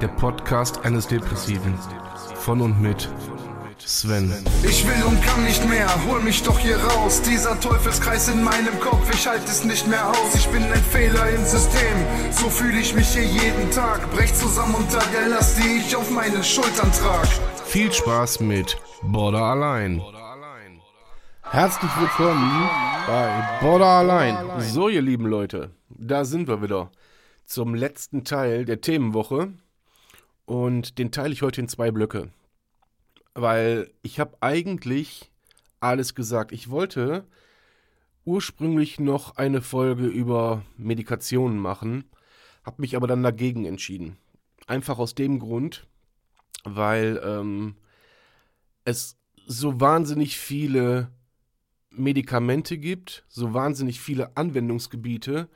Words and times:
Der 0.00 0.08
Podcast 0.08 0.84
eines 0.84 1.08
Depressiven. 1.08 1.74
Von 2.36 2.60
und 2.60 2.80
mit 2.80 3.08
Sven. 3.84 4.32
Ich 4.62 4.86
will 4.86 5.02
und 5.04 5.20
kann 5.22 5.42
nicht 5.42 5.68
mehr, 5.68 5.88
hol 6.06 6.20
mich 6.20 6.42
doch 6.44 6.56
hier 6.58 6.76
raus. 6.76 7.20
Dieser 7.22 7.58
Teufelskreis 7.58 8.28
in 8.28 8.44
meinem 8.44 8.78
Kopf, 8.78 9.12
ich 9.12 9.26
halte 9.26 9.46
es 9.46 9.64
nicht 9.64 9.88
mehr 9.88 10.08
aus. 10.08 10.34
Ich 10.36 10.46
bin 10.48 10.62
ein 10.62 10.82
Fehler 10.92 11.30
im 11.30 11.44
System, 11.44 11.96
so 12.30 12.48
fühle 12.48 12.78
ich 12.78 12.94
mich 12.94 13.08
hier 13.08 13.24
jeden 13.24 13.70
Tag. 13.72 14.08
Brech 14.12 14.32
zusammen 14.34 14.76
unter 14.76 15.02
der 15.12 15.30
Last, 15.30 15.58
die 15.58 15.78
ich 15.78 15.96
auf 15.96 16.10
meinen 16.12 16.44
Schultern 16.44 16.92
trag. 16.92 17.26
Viel 17.64 17.92
Spaß 17.92 18.38
mit 18.40 18.76
Border 19.02 19.42
allein. 19.42 20.00
Herzlich 21.42 21.90
willkommen 21.98 22.68
bei 23.06 23.58
Border 23.60 23.86
Allein. 23.86 24.60
So, 24.60 24.88
ihr 24.90 25.02
lieben 25.02 25.26
Leute, 25.26 25.70
da 25.88 26.24
sind 26.24 26.46
wir 26.46 26.62
wieder 26.62 26.90
zum 27.46 27.74
letzten 27.74 28.22
Teil 28.22 28.64
der 28.64 28.80
Themenwoche. 28.80 29.54
Und 30.48 30.96
den 30.96 31.12
teile 31.12 31.34
ich 31.34 31.42
heute 31.42 31.60
in 31.60 31.68
zwei 31.68 31.90
Blöcke. 31.90 32.30
Weil 33.34 33.92
ich 34.00 34.18
habe 34.18 34.38
eigentlich 34.40 35.30
alles 35.78 36.14
gesagt. 36.14 36.52
Ich 36.52 36.70
wollte 36.70 37.26
ursprünglich 38.24 38.98
noch 38.98 39.36
eine 39.36 39.60
Folge 39.60 40.06
über 40.06 40.64
Medikationen 40.78 41.58
machen, 41.58 42.04
habe 42.64 42.80
mich 42.80 42.96
aber 42.96 43.06
dann 43.06 43.22
dagegen 43.22 43.66
entschieden. 43.66 44.16
Einfach 44.66 44.98
aus 44.98 45.14
dem 45.14 45.38
Grund, 45.38 45.86
weil 46.64 47.20
ähm, 47.22 47.76
es 48.86 49.18
so 49.46 49.82
wahnsinnig 49.82 50.38
viele 50.38 51.12
Medikamente 51.90 52.78
gibt, 52.78 53.26
so 53.28 53.52
wahnsinnig 53.52 54.00
viele 54.00 54.34
Anwendungsgebiete 54.34 55.50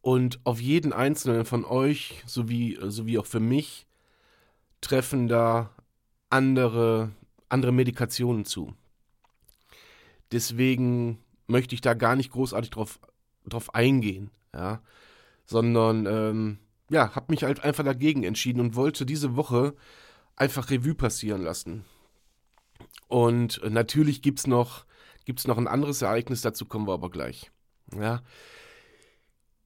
und 0.00 0.40
auf 0.42 0.60
jeden 0.60 0.92
einzelnen 0.92 1.44
von 1.44 1.64
euch, 1.64 2.24
sowie, 2.26 2.76
sowie 2.82 3.18
auch 3.18 3.26
für 3.26 3.38
mich, 3.38 3.87
treffen 4.80 5.28
da 5.28 5.70
andere, 6.30 7.12
andere 7.48 7.72
Medikationen 7.72 8.44
zu. 8.44 8.74
Deswegen 10.32 11.18
möchte 11.46 11.74
ich 11.74 11.80
da 11.80 11.94
gar 11.94 12.16
nicht 12.16 12.30
großartig 12.30 12.70
drauf, 12.70 13.00
drauf 13.46 13.74
eingehen, 13.74 14.30
ja, 14.54 14.82
sondern 15.46 16.06
ähm, 16.06 16.58
ja, 16.90 17.14
habe 17.14 17.32
mich 17.32 17.42
halt 17.44 17.64
einfach 17.64 17.84
dagegen 17.84 18.24
entschieden 18.24 18.60
und 18.60 18.76
wollte 18.76 19.06
diese 19.06 19.36
Woche 19.36 19.74
einfach 20.36 20.70
Revue 20.70 20.94
passieren 20.94 21.42
lassen. 21.42 21.84
Und 23.08 23.60
natürlich 23.68 24.20
gibt 24.20 24.40
es 24.40 24.46
noch, 24.46 24.84
gibt's 25.24 25.46
noch 25.46 25.58
ein 25.58 25.68
anderes 25.68 26.02
Ereignis, 26.02 26.42
dazu 26.42 26.66
kommen 26.66 26.86
wir 26.86 26.92
aber 26.92 27.10
gleich. 27.10 27.50
Ja. 27.98 28.22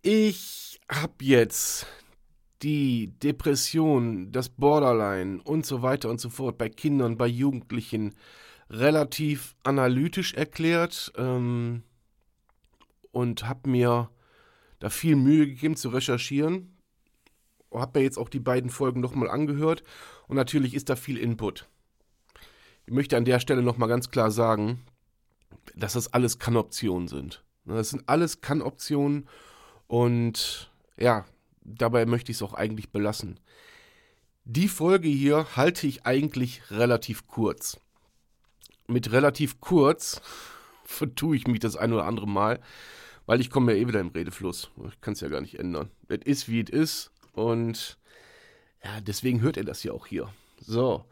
Ich 0.03 0.81
habe 0.89 1.13
jetzt 1.21 1.87
die 2.63 3.09
Depression, 3.23 4.31
das 4.33 4.49
Borderline 4.49 5.41
und 5.43 5.67
so 5.67 5.83
weiter 5.83 6.09
und 6.09 6.21
so 6.21 6.31
fort 6.31 6.59
bei 6.59 6.69
Kindern, 6.69 7.17
bei 7.17 7.27
Jugendlichen 7.27 8.15
relativ 8.71 9.55
analytisch 9.65 10.35
erklärt 10.35 11.13
ähm, 11.17 11.83
und 13.11 13.49
habe 13.49 13.69
mir 13.69 14.11
da 14.79 14.91
viel 14.91 15.17
Mühe 15.17 15.47
gegeben 15.47 15.77
zu 15.77 15.91
recherchieren. 15.91 16.77
Habe 17.73 17.99
mir 17.99 18.05
jetzt 18.05 18.19
auch 18.19 18.29
die 18.29 18.41
beiden 18.41 18.71
Folgen 18.71 19.01
nochmal 19.01 19.31
angehört 19.31 19.83
und 20.29 20.37
natürlich 20.37 20.75
ist 20.75 20.89
da 20.89 20.97
viel 20.97 21.19
Input. 21.19 21.69
Ich 22.87 22.93
möchte 22.93 23.17
an 23.17 23.25
der 23.25 23.41
Stelle 23.41 23.63
nochmal 23.63 23.89
ganz 23.89 24.11
klar 24.11 24.31
sagen, 24.31 24.83
dass 25.77 25.93
das 25.95 26.13
alles 26.13 26.39
Kann-Optionen 26.39 27.09
sind. 27.09 27.45
Das 27.65 27.91
sind 27.91 28.09
alles 28.09 28.41
Kann-Optionen 28.41 29.29
und 29.87 30.71
ja, 30.97 31.25
dabei 31.65 32.07
möchte 32.07 32.33
ich 32.33 32.39
es 32.39 32.43
auch 32.43 32.55
eigentlich 32.55 32.91
belassen. 32.91 33.39
Die 34.45 34.69
Folge 34.69 35.09
hier 35.09 35.57
halte 35.57 35.87
ich 35.87 36.05
eigentlich 36.05 36.71
relativ 36.71 37.27
kurz. 37.27 37.81
Mit 38.89 39.13
relativ 39.13 39.61
kurz 39.61 40.21
vertue 40.85 41.37
ich 41.37 41.47
mich 41.47 41.61
das 41.61 41.77
ein 41.77 41.93
oder 41.93 42.05
andere 42.05 42.27
Mal, 42.27 42.61
weil 43.27 43.41
ich 43.41 43.51
komme 43.51 43.73
ja 43.73 43.79
eh 43.79 43.87
wieder 43.87 44.01
im 44.01 44.09
Redefluss. 44.09 44.71
Ich 44.89 45.01
kann 45.01 45.15
es 45.15 45.21
ja 45.21 45.29
gar 45.29 45.41
nicht 45.41 45.59
ändern. 45.59 45.91
Es 46.09 46.19
ist, 46.25 46.49
wie 46.49 46.61
es 46.61 46.71
ist 46.71 47.11
und 47.33 47.99
ja, 48.85 49.01
deswegen 49.01 49.41
hört 49.41 49.57
ihr 49.57 49.65
das 49.65 49.85
ja 49.85 49.93
auch 49.93 50.07
hier. 50.07 50.33
So, 50.59 51.05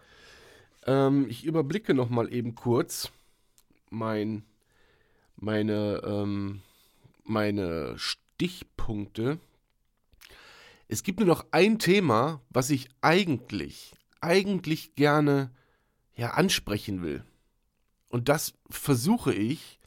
ähm, 0.86 1.26
ich 1.28 1.44
überblicke 1.44 1.94
nochmal 1.94 2.32
eben 2.32 2.54
kurz 2.54 3.12
mein, 3.90 4.44
meine, 5.36 6.02
ähm, 6.04 6.62
meine 7.24 7.94
Stichpunkte 7.96 9.38
es 10.92 11.04
gibt 11.04 11.20
nur 11.20 11.28
noch 11.28 11.46
ein 11.52 11.78
Thema, 11.78 12.42
was 12.50 12.68
ich 12.68 12.88
eigentlich, 13.00 13.94
eigentlich 14.20 14.96
gerne 14.96 15.52
ja, 16.16 16.32
ansprechen 16.32 17.00
will. 17.02 17.24
Und 18.08 18.28
das 18.28 18.54
versuche 18.68 19.32
ich 19.32 19.78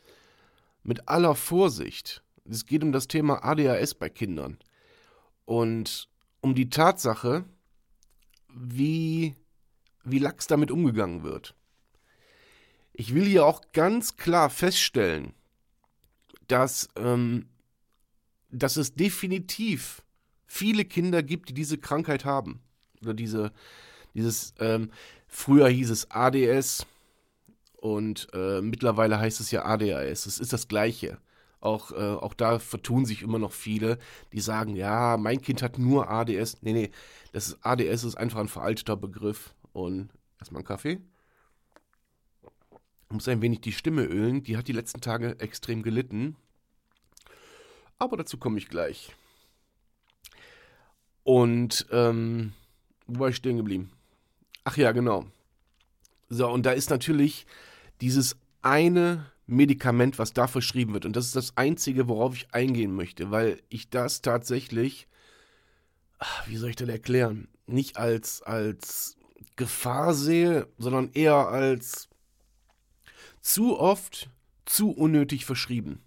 mit 0.81 1.09
aller 1.09 1.35
Vorsicht. 1.35 2.23
Es 2.49 2.65
geht 2.65 2.83
um 2.83 2.93
das 2.93 3.09
Thema 3.09 3.43
ADHS 3.43 3.95
bei 3.95 4.07
Kindern. 4.07 4.57
Und 5.43 6.07
um 6.39 6.55
die 6.55 6.69
Tatsache, 6.69 7.43
wie, 8.47 9.35
wie 10.05 10.19
lax 10.19 10.47
damit 10.47 10.71
umgegangen 10.71 11.23
wird. 11.23 11.53
Ich 12.93 13.13
will 13.13 13.25
hier 13.25 13.45
auch 13.45 13.61
ganz 13.73 14.15
klar 14.15 14.49
feststellen, 14.49 15.33
dass, 16.47 16.87
ähm, 16.95 17.49
dass 18.51 18.77
es 18.77 18.95
definitiv 18.95 20.01
viele 20.53 20.85
Kinder 20.85 21.23
gibt, 21.23 21.49
die 21.49 21.53
diese 21.53 21.79
Krankheit 21.79 22.25
haben. 22.25 22.61
Oder 23.01 23.15
diese, 23.15 23.51
dieses, 24.13 24.53
ähm, 24.59 24.91
früher 25.27 25.67
hieß 25.67 25.89
es 25.89 26.11
ADS 26.11 26.85
und 27.77 28.27
äh, 28.33 28.61
mittlerweile 28.61 29.19
heißt 29.19 29.39
es 29.39 29.49
ja 29.49 29.65
ADHS. 29.65 30.27
Es 30.27 30.39
ist 30.39 30.53
das 30.53 30.67
Gleiche. 30.67 31.17
Auch, 31.59 31.91
äh, 31.91 31.95
auch 31.95 32.35
da 32.35 32.59
vertun 32.59 33.05
sich 33.05 33.23
immer 33.23 33.39
noch 33.39 33.51
viele, 33.51 33.97
die 34.31 34.41
sagen, 34.41 34.75
ja, 34.75 35.17
mein 35.17 35.41
Kind 35.41 35.63
hat 35.63 35.79
nur 35.79 36.11
ADS. 36.11 36.61
Nee, 36.61 36.73
nee, 36.73 36.91
das 37.31 37.47
ist, 37.47 37.57
ADS 37.65 38.03
ist 38.03 38.15
einfach 38.15 38.39
ein 38.39 38.47
veralteter 38.47 38.95
Begriff. 38.95 39.55
Und 39.71 40.09
erstmal 40.39 40.59
einen 40.59 40.67
Kaffee. 40.67 41.01
Ich 43.07 43.11
muss 43.11 43.27
ein 43.27 43.41
wenig 43.41 43.61
die 43.61 43.71
Stimme 43.71 44.03
ölen. 44.03 44.43
Die 44.43 44.55
hat 44.55 44.67
die 44.67 44.73
letzten 44.73 45.01
Tage 45.01 45.39
extrem 45.39 45.81
gelitten. 45.81 46.35
Aber 47.97 48.17
dazu 48.17 48.37
komme 48.37 48.59
ich 48.59 48.69
gleich. 48.69 49.13
Und 51.23 51.85
ähm, 51.91 52.53
wo 53.07 53.21
war 53.21 53.29
ich 53.29 53.37
stehen 53.37 53.57
geblieben? 53.57 53.91
Ach 54.63 54.77
ja, 54.77 54.91
genau. 54.91 55.25
So, 56.29 56.49
und 56.49 56.65
da 56.65 56.71
ist 56.71 56.89
natürlich 56.89 57.45
dieses 58.01 58.35
eine 58.61 59.25
Medikament, 59.45 60.19
was 60.19 60.33
da 60.33 60.47
verschrieben 60.47 60.93
wird. 60.93 61.05
Und 61.05 61.15
das 61.15 61.25
ist 61.25 61.35
das 61.35 61.57
Einzige, 61.57 62.07
worauf 62.07 62.35
ich 62.35 62.53
eingehen 62.53 62.95
möchte, 62.95 63.31
weil 63.31 63.61
ich 63.69 63.89
das 63.89 64.21
tatsächlich, 64.21 65.07
ach, 66.19 66.47
wie 66.47 66.57
soll 66.57 66.69
ich 66.69 66.75
das 66.75 66.89
erklären, 66.89 67.47
nicht 67.67 67.97
als, 67.97 68.41
als 68.41 69.17
Gefahr 69.55 70.13
sehe, 70.13 70.67
sondern 70.77 71.11
eher 71.13 71.47
als 71.49 72.09
zu 73.41 73.77
oft, 73.77 74.29
zu 74.65 74.91
unnötig 74.91 75.45
verschrieben. 75.45 76.01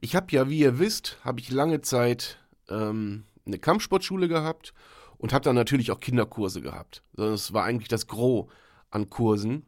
Ich 0.00 0.16
habe 0.16 0.32
ja, 0.32 0.48
wie 0.48 0.58
ihr 0.58 0.78
wisst, 0.78 1.18
habe 1.22 1.40
ich 1.40 1.50
lange 1.50 1.82
Zeit 1.82 2.38
ähm, 2.68 3.24
eine 3.48 3.58
Kampfsportschule 3.58 4.28
gehabt 4.28 4.72
und 5.16 5.32
habe 5.32 5.44
dann 5.44 5.56
natürlich 5.56 5.90
auch 5.90 6.00
Kinderkurse 6.00 6.60
gehabt. 6.60 7.02
Das 7.14 7.52
war 7.52 7.64
eigentlich 7.64 7.88
das 7.88 8.06
Gros 8.06 8.46
an 8.90 9.10
Kursen. 9.10 9.66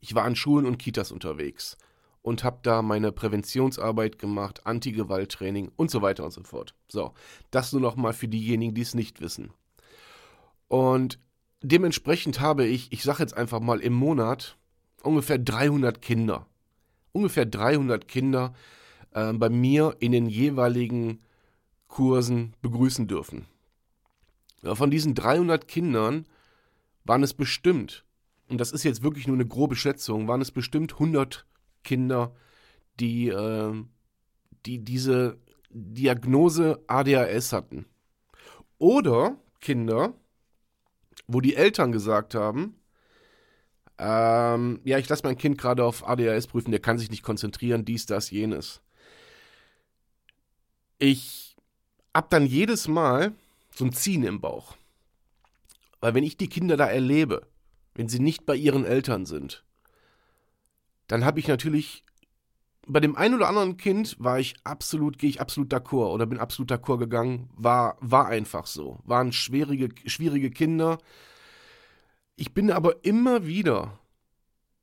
Ich 0.00 0.14
war 0.14 0.24
an 0.24 0.36
Schulen 0.36 0.66
und 0.66 0.78
Kitas 0.78 1.12
unterwegs 1.12 1.76
und 2.26 2.42
habe 2.42 2.58
da 2.62 2.82
meine 2.82 3.12
Präventionsarbeit 3.12 4.18
gemacht, 4.18 4.66
Anti-Gewalt-Training 4.66 5.70
und 5.76 5.92
so 5.92 6.02
weiter 6.02 6.24
und 6.24 6.32
so 6.32 6.42
fort. 6.42 6.74
So, 6.88 7.14
das 7.52 7.72
nur 7.72 7.80
noch 7.80 7.94
mal 7.94 8.12
für 8.12 8.26
diejenigen, 8.26 8.74
die 8.74 8.82
es 8.82 8.94
nicht 8.94 9.20
wissen. 9.20 9.52
Und 10.66 11.20
dementsprechend 11.62 12.40
habe 12.40 12.66
ich, 12.66 12.92
ich 12.92 13.04
sage 13.04 13.22
jetzt 13.22 13.36
einfach 13.36 13.60
mal 13.60 13.78
im 13.78 13.92
Monat, 13.92 14.56
ungefähr 15.04 15.38
300 15.38 16.02
Kinder. 16.02 16.46
Ungefähr 17.12 17.46
300 17.46 18.08
Kinder 18.08 18.54
äh, 19.12 19.32
bei 19.32 19.48
mir 19.48 19.94
in 20.00 20.10
den 20.10 20.26
jeweiligen 20.26 21.20
Kursen 21.88 22.54
begrüßen 22.62 23.06
dürfen. 23.06 23.46
Von 24.62 24.90
diesen 24.90 25.14
300 25.14 25.68
Kindern 25.68 26.26
waren 27.04 27.22
es 27.22 27.34
bestimmt, 27.34 28.04
und 28.48 28.60
das 28.60 28.72
ist 28.72 28.84
jetzt 28.84 29.02
wirklich 29.02 29.26
nur 29.26 29.36
eine 29.36 29.46
grobe 29.46 29.76
Schätzung, 29.76 30.28
waren 30.28 30.40
es 30.40 30.50
bestimmt 30.50 30.94
100 30.94 31.46
Kinder, 31.84 32.34
die, 32.98 33.28
äh, 33.28 33.84
die 34.64 34.78
diese 34.78 35.38
Diagnose 35.70 36.82
ADHS 36.86 37.52
hatten. 37.52 37.86
Oder 38.78 39.36
Kinder, 39.60 40.14
wo 41.26 41.40
die 41.40 41.54
Eltern 41.54 41.92
gesagt 41.92 42.34
haben, 42.34 42.76
ähm, 43.98 44.80
ja, 44.84 44.98
ich 44.98 45.08
lasse 45.08 45.24
mein 45.24 45.38
Kind 45.38 45.58
gerade 45.58 45.84
auf 45.84 46.06
ADHS 46.06 46.48
prüfen, 46.48 46.70
der 46.70 46.80
kann 46.80 46.98
sich 46.98 47.10
nicht 47.10 47.22
konzentrieren, 47.22 47.84
dies, 47.84 48.06
das, 48.06 48.30
jenes. 48.30 48.82
Ich 50.98 51.45
hab 52.16 52.30
dann 52.30 52.46
jedes 52.46 52.88
Mal 52.88 53.34
so 53.70 53.84
ein 53.84 53.92
Ziehen 53.92 54.24
im 54.24 54.40
Bauch. 54.40 54.76
Weil 56.00 56.14
wenn 56.14 56.24
ich 56.24 56.38
die 56.38 56.48
Kinder 56.48 56.76
da 56.76 56.86
erlebe, 56.86 57.46
wenn 57.94 58.08
sie 58.08 58.20
nicht 58.20 58.46
bei 58.46 58.56
ihren 58.56 58.84
Eltern 58.84 59.26
sind, 59.26 59.64
dann 61.08 61.24
habe 61.24 61.40
ich 61.40 61.48
natürlich 61.48 62.04
bei 62.86 63.00
dem 63.00 63.16
einen 63.16 63.34
oder 63.34 63.48
anderen 63.48 63.76
Kind 63.76 64.16
war 64.18 64.38
ich 64.38 64.54
absolut, 64.64 65.18
gehe 65.18 65.28
ich 65.28 65.40
absolut 65.40 65.72
d'accord 65.72 66.12
oder 66.12 66.24
bin 66.24 66.38
absolut 66.38 66.70
d'accord 66.70 66.98
gegangen. 66.98 67.50
War, 67.56 67.98
war 68.00 68.28
einfach 68.28 68.66
so. 68.66 69.00
Waren 69.04 69.32
schwierige, 69.32 69.88
schwierige 70.06 70.50
Kinder. 70.50 70.98
Ich 72.36 72.54
bin 72.54 72.70
aber 72.70 73.04
immer 73.04 73.46
wieder, 73.46 73.98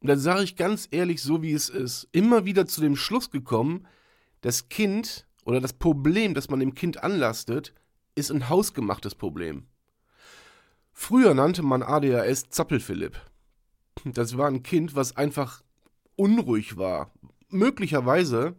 und 0.01 0.09
da 0.09 0.17
sage 0.17 0.43
ich 0.43 0.55
ganz 0.55 0.87
ehrlich, 0.91 1.21
so 1.21 1.41
wie 1.41 1.53
es 1.53 1.69
ist, 1.69 2.09
immer 2.11 2.45
wieder 2.45 2.67
zu 2.67 2.81
dem 2.81 2.95
Schluss 2.95 3.31
gekommen, 3.31 3.87
das 4.41 4.69
Kind 4.69 5.25
oder 5.45 5.61
das 5.61 5.73
Problem, 5.73 6.33
das 6.33 6.49
man 6.49 6.59
dem 6.59 6.73
Kind 6.73 7.03
anlastet, 7.03 7.73
ist 8.15 8.31
ein 8.31 8.49
hausgemachtes 8.49 9.15
Problem. 9.15 9.67
Früher 10.91 11.33
nannte 11.33 11.63
man 11.63 11.83
ADHS 11.83 12.49
Zappelphilipp. 12.49 13.19
Das 14.05 14.37
war 14.37 14.47
ein 14.47 14.63
Kind, 14.63 14.95
was 14.95 15.17
einfach 15.17 15.63
unruhig 16.15 16.77
war, 16.77 17.11
möglicherweise 17.49 18.55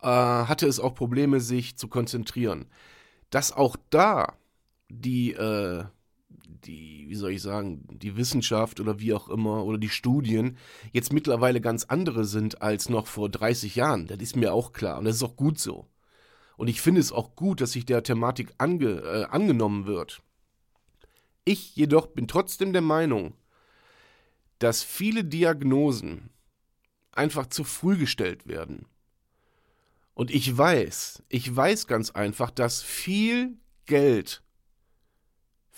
äh, 0.00 0.06
hatte 0.06 0.66
es 0.66 0.80
auch 0.80 0.94
Probleme, 0.94 1.40
sich 1.40 1.76
zu 1.76 1.88
konzentrieren. 1.88 2.66
Dass 3.30 3.52
auch 3.52 3.76
da 3.90 4.34
die, 4.88 5.32
äh, 5.32 5.84
die, 6.46 7.06
wie 7.08 7.14
soll 7.14 7.32
ich 7.32 7.42
sagen, 7.42 7.86
die 7.90 8.16
Wissenschaft 8.16 8.80
oder 8.80 9.00
wie 9.00 9.14
auch 9.14 9.28
immer 9.28 9.64
oder 9.64 9.78
die 9.78 9.88
Studien 9.88 10.56
jetzt 10.92 11.12
mittlerweile 11.12 11.60
ganz 11.60 11.84
andere 11.84 12.24
sind 12.24 12.62
als 12.62 12.88
noch 12.88 13.06
vor 13.06 13.28
30 13.28 13.76
Jahren, 13.76 14.06
das 14.06 14.18
ist 14.18 14.36
mir 14.36 14.52
auch 14.52 14.72
klar 14.72 14.98
und 14.98 15.04
das 15.04 15.16
ist 15.16 15.22
auch 15.22 15.36
gut 15.36 15.58
so. 15.58 15.86
Und 16.56 16.68
ich 16.68 16.80
finde 16.80 17.00
es 17.00 17.12
auch 17.12 17.36
gut, 17.36 17.60
dass 17.60 17.72
sich 17.72 17.84
der 17.84 18.02
Thematik 18.02 18.52
ange, 18.58 19.02
äh, 19.02 19.24
angenommen 19.24 19.86
wird. 19.86 20.22
Ich 21.44 21.76
jedoch 21.76 22.06
bin 22.08 22.26
trotzdem 22.26 22.72
der 22.72 22.82
Meinung, 22.82 23.34
dass 24.58 24.82
viele 24.82 25.24
Diagnosen 25.24 26.30
einfach 27.12 27.46
zu 27.46 27.62
früh 27.64 27.96
gestellt 27.96 28.46
werden. 28.46 28.86
Und 30.14 30.30
ich 30.30 30.56
weiß, 30.56 31.22
ich 31.28 31.54
weiß 31.54 31.86
ganz 31.86 32.10
einfach, 32.10 32.50
dass 32.50 32.82
viel 32.82 33.58
Geld, 33.84 34.42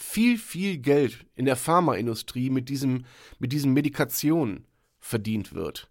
viel, 0.00 0.38
viel 0.38 0.78
Geld 0.78 1.26
in 1.34 1.44
der 1.44 1.56
Pharmaindustrie 1.56 2.50
mit, 2.50 2.68
diesem, 2.68 3.04
mit 3.40 3.50
diesen 3.50 3.72
Medikationen 3.72 4.64
verdient 5.00 5.54
wird. 5.54 5.90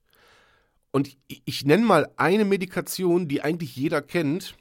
Und 0.91 1.17
ich, 1.27 1.41
ich 1.43 1.65
nenne 1.65 1.85
mal 1.85 2.09
eine 2.15 2.45
Medikation, 2.45 3.27
die 3.27 3.41
eigentlich 3.41 3.75
jeder 3.75 4.01
kennt, 4.01 4.55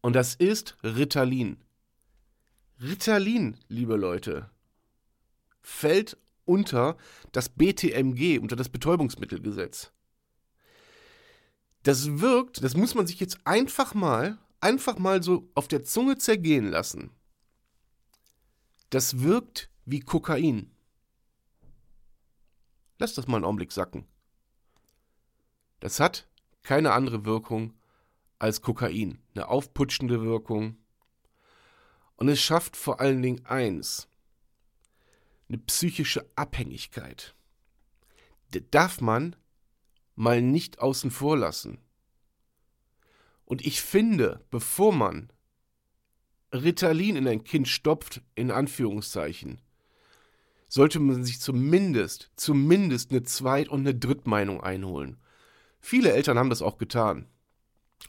und 0.00 0.16
das 0.16 0.34
ist 0.34 0.78
Ritalin. 0.82 1.58
Ritalin, 2.80 3.58
liebe 3.68 3.96
Leute, 3.96 4.50
fällt 5.60 6.16
unter 6.46 6.96
das 7.32 7.50
BTMG, 7.50 8.38
unter 8.38 8.56
das 8.56 8.70
Betäubungsmittelgesetz. 8.70 9.92
Das 11.82 12.20
wirkt, 12.20 12.64
das 12.64 12.76
muss 12.76 12.94
man 12.94 13.06
sich 13.06 13.20
jetzt 13.20 13.40
einfach 13.44 13.92
mal, 13.92 14.38
einfach 14.60 14.98
mal 14.98 15.22
so 15.22 15.50
auf 15.54 15.68
der 15.68 15.84
Zunge 15.84 16.16
zergehen 16.16 16.70
lassen. 16.70 17.10
Das 18.90 19.20
wirkt 19.20 19.70
wie 19.84 20.00
Kokain. 20.00 20.70
Lass 22.98 23.14
das 23.14 23.26
mal 23.26 23.36
einen 23.36 23.44
Augenblick 23.44 23.72
sacken. 23.72 24.06
Das 25.80 26.00
hat 26.00 26.28
keine 26.62 26.92
andere 26.92 27.24
Wirkung 27.24 27.74
als 28.38 28.62
Kokain, 28.62 29.18
eine 29.34 29.48
aufputschende 29.48 30.22
Wirkung. 30.22 30.76
Und 32.16 32.28
es 32.28 32.40
schafft 32.40 32.76
vor 32.76 33.00
allen 33.00 33.22
Dingen 33.22 33.44
eins, 33.44 34.08
eine 35.48 35.58
psychische 35.58 36.28
Abhängigkeit. 36.34 37.34
Das 38.52 38.62
darf 38.70 39.00
man 39.00 39.36
mal 40.14 40.40
nicht 40.40 40.78
außen 40.78 41.10
vor 41.10 41.36
lassen. 41.36 41.78
Und 43.44 43.64
ich 43.64 43.82
finde, 43.82 44.44
bevor 44.50 44.92
man 44.92 45.30
Ritalin 46.52 47.16
in 47.16 47.28
ein 47.28 47.44
Kind 47.44 47.68
stopft, 47.68 48.22
in 48.34 48.50
Anführungszeichen, 48.50 49.60
sollte 50.68 50.98
man 51.00 51.24
sich 51.24 51.40
zumindest, 51.40 52.30
zumindest 52.36 53.10
eine 53.10 53.22
Zweit- 53.22 53.68
und 53.68 53.80
eine 53.80 53.94
Drittmeinung 53.94 54.62
einholen. 54.62 55.18
Viele 55.80 56.12
Eltern 56.12 56.38
haben 56.38 56.50
das 56.50 56.62
auch 56.62 56.78
getan. 56.78 57.26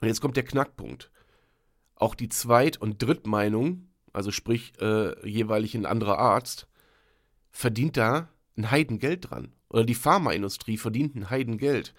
Und 0.02 0.08
jetzt 0.08 0.22
kommt 0.22 0.38
der 0.38 0.46
Knackpunkt. 0.46 1.12
Auch 1.96 2.16
die 2.16 2.30
Zweit- 2.30 2.78
und 2.78 3.02
Drittmeinung, 3.02 3.90
also 4.14 4.32
sprich 4.32 4.74
äh, 4.80 5.28
jeweilig 5.28 5.76
ein 5.76 5.86
anderer 5.86 6.20
Arzt, 6.20 6.68
verdient 7.52 7.98
da 7.98 8.30
ein 8.56 8.72
Heidengeld 8.72 9.30
dran. 9.30 9.54
Oder 9.70 9.84
die 9.84 9.96
Pharmaindustrie 9.96 10.78
verdient 10.78 11.16
ein 11.16 11.30
Heidengeld. 11.30 11.94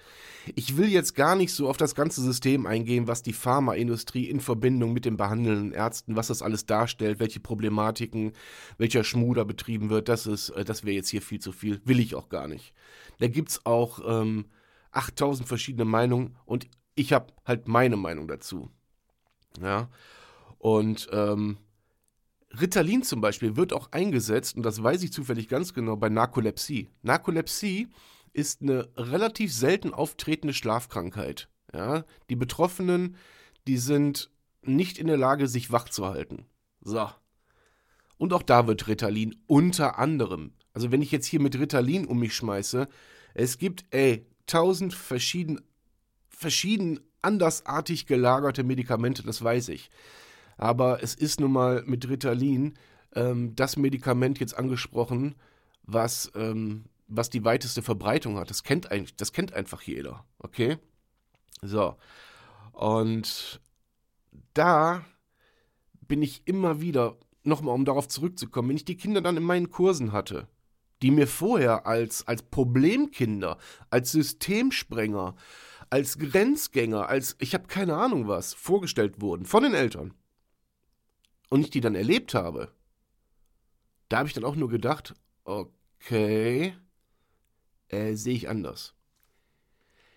Ich 0.55 0.79
will 0.79 0.89
jetzt 0.89 1.15
gar 1.15 1.37
nicht 1.37 1.53
so 1.53 1.69
auf 1.69 1.77
das 1.77 1.95
ganze 1.95 2.23
System 2.23 2.67
eingehen, 2.67 3.07
was 3.07 3.23
die 3.23 3.35
Pharmaindustrie 3.35 4.25
in 4.25 4.41
Verbindung 4.41 4.95
mit 4.95 5.05
den 5.05 5.19
behandelnden 5.19 5.73
Ärzten, 5.73 6.17
was 6.17 6.29
das 6.29 6.41
alles 6.41 6.65
darstellt, 6.65 7.21
welche 7.21 7.41
Problematiken, 7.41 8.33
welcher 8.79 9.05
Schmuder 9.05 9.45
betrieben 9.45 9.91
wird. 9.91 10.09
Das 10.09 10.27
äh, 10.27 10.65
das 10.65 10.85
wäre 10.85 10.97
jetzt 10.97 11.11
hier 11.11 11.23
viel 11.23 11.41
zu 11.41 11.53
viel. 11.53 11.81
Will 11.85 12.01
ich 12.01 12.15
auch 12.15 12.31
gar 12.31 12.49
nicht. 12.49 12.73
Da 13.19 13.29
gibt 13.29 13.51
es 13.51 13.67
auch 13.67 14.01
ähm, 14.07 14.47
8000 14.93 15.47
verschiedene 15.47 15.85
Meinungen 15.85 16.37
und 16.47 16.67
ich 16.95 17.13
habe 17.13 17.33
halt 17.45 17.69
meine 17.69 17.97
Meinung 17.97 18.29
dazu. 18.29 18.71
Ja. 19.61 19.89
Und 20.59 21.09
ähm, 21.13 21.59
Ritalin 22.51 23.03
zum 23.03 23.21
Beispiel 23.21 23.57
wird 23.57 23.73
auch 23.73 23.93
eingesetzt, 23.93 24.57
und 24.57 24.63
das 24.63 24.83
weiß 24.83 25.03
ich 25.03 25.13
zufällig 25.13 25.49
ganz 25.49 25.75
genau, 25.75 25.97
bei 25.97 26.09
Narkolepsie. 26.09 26.89
Narkolepsie 27.03 27.89
ist 28.33 28.63
eine 28.63 28.89
relativ 28.97 29.53
selten 29.53 29.93
auftretende 29.93 30.55
Schlafkrankheit. 30.55 31.49
Ja? 31.73 32.05
Die 32.31 32.37
Betroffenen, 32.37 33.17
die 33.67 33.79
sind 33.79 34.31
nicht 34.63 34.99
in 34.99 35.07
der 35.07 35.17
Lage, 35.17 35.47
sich 35.47 35.71
wach 35.71 35.89
zu 35.89 36.07
halten. 36.07 36.47
So. 36.81 37.11
Und 38.17 38.33
auch 38.33 38.43
da 38.43 38.67
wird 38.67 38.89
Ritalin 38.89 39.37
unter 39.47 39.99
anderem, 39.99 40.53
also 40.73 40.91
wenn 40.91 41.03
ich 41.03 41.13
jetzt 41.13 41.27
hier 41.27 41.41
mit 41.41 41.59
Ritalin 41.59 42.07
um 42.07 42.19
mich 42.19 42.35
schmeiße, 42.35 42.89
es 43.35 43.59
gibt, 43.59 43.85
ey, 43.91 44.27
tausend 44.47 44.95
verschieden, 44.95 45.61
verschieden 46.29 47.01
andersartig 47.23 48.07
gelagerte 48.07 48.65
Medikamente, 48.65 49.23
das 49.23 49.43
weiß 49.43 49.69
ich. 49.69 49.91
Aber 50.59 51.03
es 51.03 51.15
ist 51.15 51.41
nun 51.41 51.53
mal 51.53 51.83
mit 51.87 52.09
Ritalin 52.09 52.75
ähm, 53.15 53.55
das 53.57 53.77
Medikament 53.77 54.41
jetzt 54.41 54.59
angesprochen, 54.59 55.37
was, 55.85 56.31
ähm, 56.35 56.85
was 57.07 57.31
die 57.31 57.45
weiteste 57.45 57.81
Verbreitung 57.81 58.37
hat. 58.37 58.51
Das 58.51 58.65
kennt, 58.65 58.91
eigentlich, 58.91 59.17
das 59.17 59.33
kennt 59.33 59.55
einfach 59.55 59.83
jeder. 59.83 60.25
Okay? 60.39 60.79
So. 61.63 61.97
Und 62.73 63.61
da 64.53 65.05
bin 66.07 66.23
ich 66.23 66.43
immer 66.45 66.81
wieder, 66.81 67.17
nochmal 67.45 67.75
um 67.75 67.85
darauf 67.85 68.09
zurückzukommen, 68.09 68.71
wenn 68.71 68.77
ich 68.77 68.85
die 68.85 68.97
Kinder 68.97 69.21
dann 69.21 69.37
in 69.37 69.43
meinen 69.45 69.71
Kursen 69.71 70.13
hatte, 70.13 70.49
die 71.03 71.13
mir 71.13 71.29
vorher 71.29 71.87
als, 71.87 72.27
als 72.27 72.43
Problemkinder, 72.43 73.59
als 73.91 74.11
Systemsprenger, 74.11 75.37
als 75.91 76.19
Grenzgänger, 76.19 77.09
als 77.09 77.37
ich 77.39 77.55
habe 77.55 77.69
keine 77.69 77.97
Ahnung 77.97 78.27
was 78.27 78.55
vorgestellt 78.55 79.21
wurden 79.21 79.47
von 79.47 79.63
den 79.63 79.75
Eltern 79.75 80.13
und 81.49 81.61
ich 81.61 81.71
die 81.71 81.81
dann 81.81 81.95
erlebt 81.95 82.35
habe, 82.35 82.73
da 84.09 84.19
habe 84.19 84.29
ich 84.29 84.35
dann 84.35 84.45
auch 84.45 84.57
nur 84.57 84.69
gedacht, 84.69 85.15
okay, 85.45 86.75
äh, 87.89 88.15
sehe 88.15 88.35
ich 88.35 88.49
anders. 88.49 88.95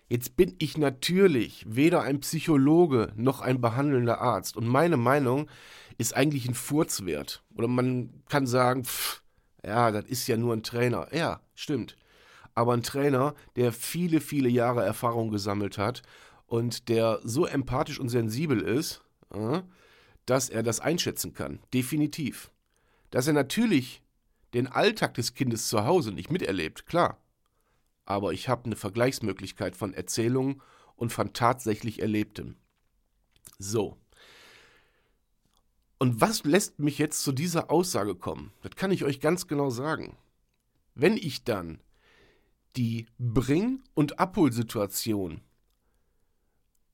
Jetzt 0.08 0.36
bin 0.36 0.54
ich 0.58 0.76
natürlich 0.76 1.64
weder 1.66 2.02
ein 2.02 2.20
Psychologe 2.20 3.12
noch 3.16 3.40
ein 3.40 3.60
behandelnder 3.60 4.20
Arzt 4.20 4.56
und 4.56 4.66
meine 4.66 4.98
Meinung 4.98 5.48
ist 5.98 6.14
eigentlich 6.14 6.46
ein 6.46 6.54
Furzwert. 6.54 7.42
Oder 7.54 7.68
man 7.68 8.22
kann 8.28 8.46
sagen, 8.46 8.84
pff, 8.84 9.22
ja, 9.64 9.90
das 9.90 10.04
ist 10.06 10.26
ja 10.26 10.36
nur 10.36 10.52
ein 10.54 10.62
Trainer. 10.62 11.08
Ja, 11.14 11.40
stimmt. 11.54 11.96
aber 12.54 12.74
ein 12.74 12.82
Trainer, 12.82 13.34
der 13.56 13.72
viele, 13.72 14.20
viele 14.20 14.48
Jahre 14.48 14.84
Erfahrung 14.84 15.30
gesammelt 15.30 15.78
hat 15.78 16.02
und 16.46 16.88
der 16.88 17.20
so 17.24 17.46
empathisch 17.46 17.98
und 17.98 18.08
sensibel 18.08 18.60
ist, 18.60 19.02
äh, 19.32 19.62
dass 20.26 20.48
er 20.48 20.62
das 20.62 20.80
einschätzen 20.80 21.34
kann. 21.34 21.60
Definitiv. 21.72 22.50
Dass 23.10 23.26
er 23.26 23.32
natürlich 23.32 24.02
den 24.54 24.66
Alltag 24.66 25.14
des 25.14 25.34
Kindes 25.34 25.68
zu 25.68 25.84
Hause 25.84 26.12
nicht 26.12 26.30
miterlebt, 26.30 26.86
klar. 26.86 27.18
Aber 28.04 28.32
ich 28.32 28.48
habe 28.48 28.64
eine 28.66 28.76
Vergleichsmöglichkeit 28.76 29.76
von 29.76 29.94
Erzählungen 29.94 30.60
und 30.96 31.12
von 31.12 31.32
tatsächlich 31.32 32.00
Erlebtem. 32.00 32.56
So. 33.58 33.96
Und 35.98 36.20
was 36.20 36.44
lässt 36.44 36.78
mich 36.80 36.98
jetzt 36.98 37.22
zu 37.22 37.32
dieser 37.32 37.70
Aussage 37.70 38.16
kommen? 38.16 38.52
Das 38.62 38.72
kann 38.74 38.90
ich 38.90 39.04
euch 39.04 39.20
ganz 39.20 39.46
genau 39.46 39.70
sagen. 39.70 40.16
Wenn 40.94 41.16
ich 41.16 41.44
dann 41.44 41.80
die 42.76 43.06
Bring- 43.18 43.82
und 43.94 44.18
Abholsituation 44.18 45.42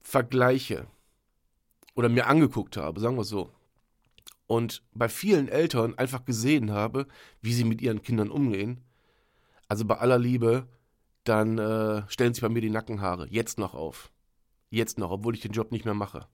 vergleiche 0.00 0.86
oder 1.98 2.08
mir 2.08 2.28
angeguckt 2.28 2.76
habe, 2.76 3.00
sagen 3.00 3.16
wir 3.16 3.24
so, 3.24 3.50
und 4.46 4.84
bei 4.94 5.08
vielen 5.08 5.48
Eltern 5.48 5.98
einfach 5.98 6.24
gesehen 6.24 6.70
habe, 6.70 7.08
wie 7.42 7.52
sie 7.52 7.64
mit 7.64 7.82
ihren 7.82 8.02
Kindern 8.02 8.30
umgehen, 8.30 8.84
also 9.66 9.84
bei 9.84 9.96
aller 9.96 10.16
Liebe, 10.16 10.68
dann 11.24 11.58
äh, 11.58 12.08
stellen 12.08 12.34
sich 12.34 12.42
bei 12.42 12.48
mir 12.48 12.60
die 12.60 12.70
Nackenhaare 12.70 13.26
jetzt 13.30 13.58
noch 13.58 13.74
auf. 13.74 14.12
Jetzt 14.70 14.96
noch, 14.96 15.10
obwohl 15.10 15.34
ich 15.34 15.40
den 15.40 15.50
Job 15.50 15.72
nicht 15.72 15.84
mehr 15.84 15.92
mache. 15.92 16.28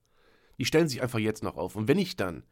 Die 0.58 0.66
stellen 0.66 0.86
sich 0.86 1.00
einfach 1.00 1.18
jetzt 1.18 1.42
noch 1.42 1.56
auf. 1.56 1.76
Und 1.76 1.88
wenn 1.88 1.98
ich 1.98 2.14
dann 2.14 2.44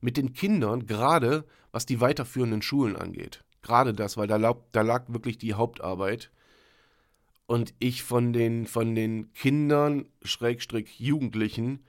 mit 0.00 0.16
den 0.16 0.32
Kindern, 0.32 0.86
gerade 0.86 1.44
was 1.72 1.86
die 1.86 2.00
weiterführenden 2.00 2.62
Schulen 2.62 2.94
angeht, 2.94 3.42
gerade 3.62 3.94
das, 3.94 4.16
weil 4.16 4.28
da, 4.28 4.36
lag, 4.36 4.58
da 4.70 4.82
lag 4.82 5.06
wirklich 5.08 5.38
die 5.38 5.54
Hauptarbeit, 5.54 6.30
und 7.48 7.74
ich 7.80 8.04
von 8.04 8.32
den, 8.32 8.68
von 8.68 8.94
den 8.94 9.32
Kindern, 9.32 10.06
Schrägstrich 10.22 11.00
Jugendlichen, 11.00 11.84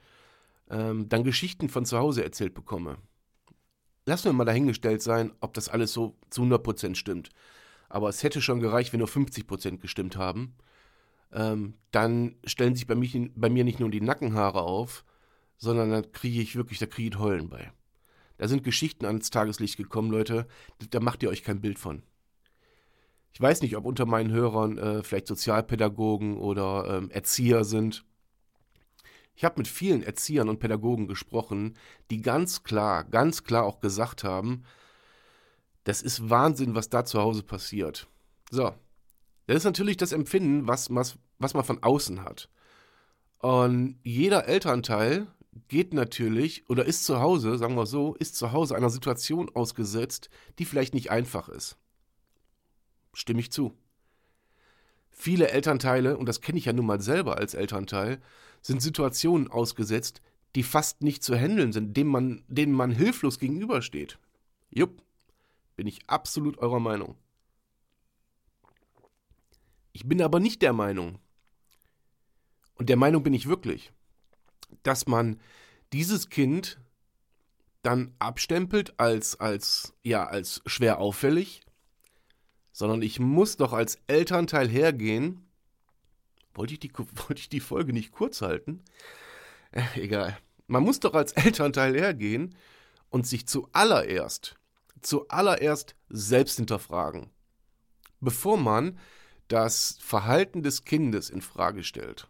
ähm, 0.72 1.08
dann 1.08 1.22
Geschichten 1.22 1.68
von 1.68 1.84
zu 1.84 1.98
Hause 1.98 2.24
erzählt 2.24 2.54
bekomme. 2.54 2.96
Lassen 4.06 4.24
wir 4.24 4.32
mal 4.32 4.44
dahingestellt 4.44 5.02
sein, 5.02 5.32
ob 5.40 5.54
das 5.54 5.68
alles 5.68 5.92
so 5.92 6.16
zu 6.30 6.42
100% 6.42 6.96
stimmt. 6.96 7.30
Aber 7.88 8.08
es 8.08 8.22
hätte 8.22 8.40
schon 8.40 8.58
gereicht, 8.58 8.92
wenn 8.92 8.98
nur 8.98 9.08
50% 9.08 9.78
gestimmt 9.78 10.16
haben. 10.16 10.56
Ähm, 11.30 11.74
dann 11.92 12.36
stellen 12.44 12.74
sich 12.74 12.86
bei, 12.86 12.94
mich, 12.94 13.16
bei 13.36 13.48
mir 13.48 13.64
nicht 13.64 13.78
nur 13.78 13.90
die 13.90 14.00
Nackenhaare 14.00 14.62
auf, 14.62 15.04
sondern 15.56 15.90
dann 15.90 16.10
kriege 16.12 16.40
ich 16.40 16.56
wirklich, 16.56 16.78
da 16.78 16.86
kriege 16.86 17.10
ich 17.10 17.18
Heulen 17.20 17.48
bei. 17.48 17.70
Da 18.38 18.48
sind 18.48 18.64
Geschichten 18.64 19.04
ans 19.04 19.30
Tageslicht 19.30 19.76
gekommen, 19.76 20.10
Leute, 20.10 20.48
da 20.90 20.98
macht 20.98 21.22
ihr 21.22 21.28
euch 21.28 21.44
kein 21.44 21.60
Bild 21.60 21.78
von. 21.78 22.02
Ich 23.32 23.40
weiß 23.40 23.62
nicht, 23.62 23.76
ob 23.76 23.86
unter 23.86 24.04
meinen 24.04 24.32
Hörern 24.32 24.78
äh, 24.78 25.02
vielleicht 25.02 25.26
Sozialpädagogen 25.26 26.38
oder 26.38 26.98
ähm, 26.98 27.10
Erzieher 27.10 27.64
sind. 27.64 28.04
Ich 29.34 29.44
habe 29.44 29.58
mit 29.58 29.68
vielen 29.68 30.02
Erziehern 30.02 30.48
und 30.48 30.58
Pädagogen 30.58 31.08
gesprochen, 31.08 31.76
die 32.10 32.20
ganz 32.22 32.64
klar, 32.64 33.04
ganz 33.04 33.44
klar 33.44 33.64
auch 33.64 33.80
gesagt 33.80 34.24
haben, 34.24 34.64
das 35.84 36.02
ist 36.02 36.30
Wahnsinn, 36.30 36.74
was 36.74 36.90
da 36.90 37.04
zu 37.04 37.20
Hause 37.20 37.42
passiert. 37.42 38.06
So, 38.50 38.72
das 39.46 39.56
ist 39.58 39.64
natürlich 39.64 39.96
das 39.96 40.12
Empfinden, 40.12 40.68
was, 40.68 40.94
was, 40.94 41.18
was 41.38 41.54
man 41.54 41.64
von 41.64 41.82
außen 41.82 42.24
hat. 42.24 42.48
Und 43.38 43.98
jeder 44.04 44.46
Elternteil 44.46 45.26
geht 45.68 45.92
natürlich 45.92 46.68
oder 46.70 46.84
ist 46.84 47.04
zu 47.04 47.20
Hause, 47.20 47.58
sagen 47.58 47.74
wir 47.74 47.86
so, 47.86 48.14
ist 48.14 48.36
zu 48.36 48.52
Hause 48.52 48.76
einer 48.76 48.90
Situation 48.90 49.50
ausgesetzt, 49.54 50.30
die 50.58 50.64
vielleicht 50.64 50.94
nicht 50.94 51.10
einfach 51.10 51.48
ist. 51.48 51.76
Stimme 53.12 53.40
ich 53.40 53.50
zu. 53.50 53.76
Viele 55.10 55.50
Elternteile, 55.50 56.16
und 56.16 56.26
das 56.26 56.40
kenne 56.40 56.58
ich 56.58 56.64
ja 56.64 56.72
nun 56.72 56.86
mal 56.86 57.00
selber 57.00 57.36
als 57.36 57.54
Elternteil, 57.54 58.20
sind 58.62 58.80
Situationen 58.80 59.48
ausgesetzt, 59.48 60.22
die 60.54 60.62
fast 60.62 61.02
nicht 61.02 61.22
zu 61.22 61.34
handeln 61.36 61.72
sind, 61.72 61.96
denen 61.96 62.10
man, 62.10 62.44
denen 62.48 62.72
man 62.72 62.90
hilflos 62.90 63.38
gegenübersteht. 63.38 64.18
Jupp, 64.70 65.02
bin 65.76 65.86
ich 65.86 66.08
absolut 66.08 66.58
eurer 66.58 66.80
Meinung. 66.80 67.16
Ich 69.92 70.06
bin 70.06 70.22
aber 70.22 70.40
nicht 70.40 70.62
der 70.62 70.72
Meinung, 70.72 71.18
und 72.82 72.88
der 72.88 72.96
Meinung 72.96 73.22
bin 73.22 73.34
ich 73.34 73.48
wirklich, 73.48 73.92
dass 74.82 75.06
man 75.06 75.40
dieses 75.92 76.30
Kind 76.30 76.80
dann 77.82 78.12
abstempelt 78.18 78.98
als, 78.98 79.38
als, 79.38 79.94
ja, 80.02 80.26
als 80.26 80.62
schwer 80.66 80.98
auffällig, 80.98 81.60
sondern 82.72 83.02
ich 83.02 83.20
muss 83.20 83.56
doch 83.56 83.72
als 83.72 83.98
Elternteil 84.08 84.68
hergehen. 84.68 85.46
Wollte 86.54 86.74
ich 86.74 86.80
die, 86.80 86.92
wollte 86.96 87.40
ich 87.40 87.48
die 87.48 87.60
Folge 87.60 87.92
nicht 87.92 88.12
kurz 88.12 88.42
halten? 88.42 88.82
Äh, 89.70 89.82
egal. 89.94 90.38
Man 90.66 90.82
muss 90.82 91.00
doch 91.00 91.14
als 91.14 91.32
Elternteil 91.32 91.94
hergehen 91.94 92.54
und 93.10 93.26
sich 93.26 93.46
zuallererst, 93.46 94.56
zuallererst 95.02 95.96
selbst 96.08 96.56
hinterfragen, 96.56 97.30
bevor 98.20 98.56
man 98.56 98.98
das 99.48 99.98
Verhalten 100.00 100.62
des 100.62 100.84
Kindes 100.84 101.28
in 101.28 101.42
Frage 101.42 101.84
stellt. 101.84 102.28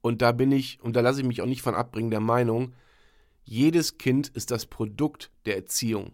Und 0.00 0.22
da 0.22 0.32
bin 0.32 0.52
ich, 0.52 0.80
und 0.80 0.96
da 0.96 1.00
lasse 1.00 1.20
ich 1.20 1.26
mich 1.26 1.42
auch 1.42 1.46
nicht 1.46 1.62
von 1.62 1.74
abbringen, 1.74 2.10
der 2.10 2.20
Meinung, 2.20 2.74
jedes 3.44 3.98
Kind 3.98 4.28
ist 4.28 4.50
das 4.50 4.66
Produkt 4.66 5.30
der 5.44 5.56
Erziehung. 5.56 6.12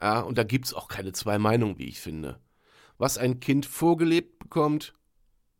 Ja, 0.00 0.20
und 0.20 0.38
da 0.38 0.44
gibt 0.44 0.66
es 0.66 0.74
auch 0.74 0.88
keine 0.88 1.12
zwei 1.12 1.38
Meinungen, 1.38 1.78
wie 1.78 1.88
ich 1.88 2.00
finde. 2.00 2.40
Was 2.98 3.18
ein 3.18 3.40
Kind 3.40 3.66
vorgelebt 3.66 4.38
bekommt, 4.38 4.94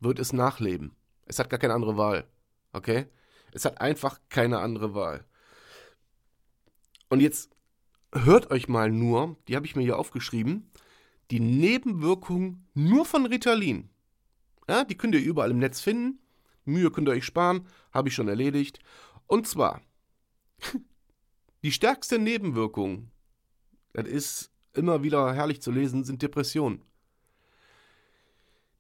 wird 0.01 0.19
es 0.19 0.33
nachleben. 0.33 0.93
Es 1.27 1.39
hat 1.39 1.51
gar 1.51 1.59
keine 1.59 1.75
andere 1.75 1.97
Wahl. 1.97 2.27
Okay? 2.73 3.07
Es 3.53 3.65
hat 3.65 3.81
einfach 3.81 4.21
keine 4.29 4.59
andere 4.59 4.95
Wahl. 4.95 5.25
Und 7.09 7.21
jetzt 7.21 7.51
hört 8.13 8.51
euch 8.51 8.69
mal 8.69 8.91
nur, 8.91 9.37
die 9.49 9.57
habe 9.57 9.67
ich 9.67 9.77
mir 9.77 9.83
hier 9.83 9.99
aufgeschrieben, 9.99 10.71
die 11.31 11.41
Nebenwirkungen 11.41 12.67
nur 12.75 13.05
von 13.05 13.27
Ritalin. 13.27 13.91
Ja, 14.69 14.85
die 14.85 14.97
könnt 14.97 15.15
ihr 15.15 15.23
überall 15.23 15.51
im 15.51 15.59
Netz 15.59 15.81
finden. 15.81 16.21
Mühe 16.65 16.91
könnt 16.91 17.09
ihr 17.09 17.13
euch 17.13 17.25
sparen, 17.25 17.67
habe 17.93 18.09
ich 18.09 18.15
schon 18.15 18.29
erledigt. 18.29 18.81
Und 19.27 19.47
zwar, 19.47 19.81
die 21.63 21.73
stärkste 21.73 22.19
Nebenwirkung 22.19 23.11
das 23.93 24.07
ist 24.07 24.53
immer 24.75 25.03
wieder 25.03 25.35
herrlich 25.35 25.61
zu 25.61 25.71
lesen, 25.73 26.05
sind 26.05 26.23
Depressionen. 26.23 26.85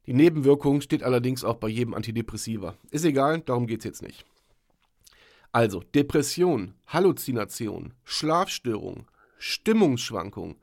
Die 0.08 0.14
Nebenwirkung 0.14 0.80
steht 0.80 1.02
allerdings 1.02 1.44
auch 1.44 1.56
bei 1.56 1.68
jedem 1.68 1.92
Antidepressiva. 1.92 2.78
Ist 2.90 3.04
egal, 3.04 3.42
darum 3.42 3.66
geht 3.66 3.80
es 3.80 3.84
jetzt 3.84 4.00
nicht. 4.00 4.24
Also 5.52 5.80
Depression, 5.94 6.72
Halluzination, 6.86 7.92
Schlafstörung, 8.04 9.06
Stimmungsschwankung, 9.36 10.56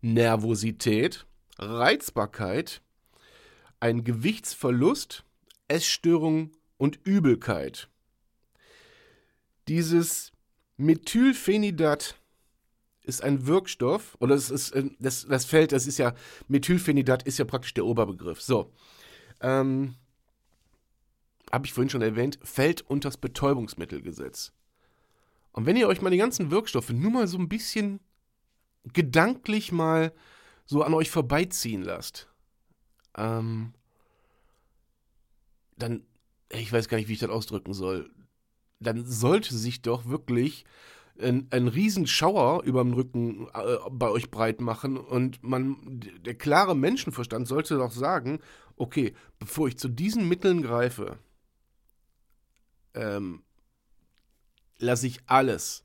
Nervosität, 0.00 1.26
Reizbarkeit, 1.60 2.82
ein 3.78 4.02
Gewichtsverlust, 4.02 5.22
Essstörung 5.68 6.50
und 6.76 6.98
Übelkeit. 7.04 7.88
Dieses 9.68 10.32
Methylphenidat 10.76 12.16
ist 13.08 13.24
ein 13.24 13.46
Wirkstoff, 13.46 14.16
oder 14.20 14.34
es 14.34 14.50
ist, 14.50 14.70
äh, 14.72 14.90
das, 15.00 15.26
das 15.26 15.44
Feld, 15.44 15.72
das 15.72 15.86
ist 15.86 15.98
ja, 15.98 16.14
Methylphenidat 16.46 17.24
ist 17.24 17.38
ja 17.38 17.44
praktisch 17.44 17.74
der 17.74 17.86
Oberbegriff. 17.86 18.40
So. 18.40 18.72
Ähm, 19.40 19.94
habe 21.50 21.66
ich 21.66 21.72
vorhin 21.72 21.90
schon 21.90 22.02
erwähnt, 22.02 22.38
fällt 22.42 22.82
unter 22.82 23.08
das 23.08 23.16
Betäubungsmittelgesetz. 23.16 24.52
Und 25.52 25.66
wenn 25.66 25.76
ihr 25.76 25.88
euch 25.88 26.02
mal 26.02 26.10
die 26.10 26.18
ganzen 26.18 26.50
Wirkstoffe 26.50 26.90
nur 26.90 27.10
mal 27.10 27.26
so 27.26 27.38
ein 27.38 27.48
bisschen 27.48 28.00
gedanklich 28.92 29.72
mal 29.72 30.12
so 30.66 30.82
an 30.82 30.94
euch 30.94 31.10
vorbeiziehen 31.10 31.82
lasst, 31.82 32.28
ähm, 33.16 33.72
dann, 35.76 36.04
ich 36.52 36.72
weiß 36.72 36.88
gar 36.88 36.98
nicht, 36.98 37.08
wie 37.08 37.14
ich 37.14 37.18
das 37.18 37.30
ausdrücken 37.30 37.72
soll, 37.72 38.10
dann 38.80 39.04
sollte 39.06 39.56
sich 39.56 39.82
doch 39.82 40.06
wirklich 40.06 40.64
ein, 41.20 41.48
ein 41.50 41.68
Riesenschauer 41.68 42.62
über 42.64 42.82
dem 42.82 42.92
Rücken 42.92 43.48
äh, 43.54 43.76
bei 43.90 44.08
euch 44.08 44.30
breit 44.30 44.60
machen 44.60 44.96
und 44.96 45.42
man, 45.42 45.76
der 46.24 46.34
klare 46.34 46.76
Menschenverstand 46.76 47.48
sollte 47.48 47.76
doch 47.76 47.92
sagen, 47.92 48.40
okay, 48.76 49.14
bevor 49.38 49.68
ich 49.68 49.78
zu 49.78 49.88
diesen 49.88 50.28
Mitteln 50.28 50.62
greife, 50.62 51.18
ähm, 52.94 53.42
lasse 54.78 55.06
ich 55.06 55.20
alles, 55.26 55.84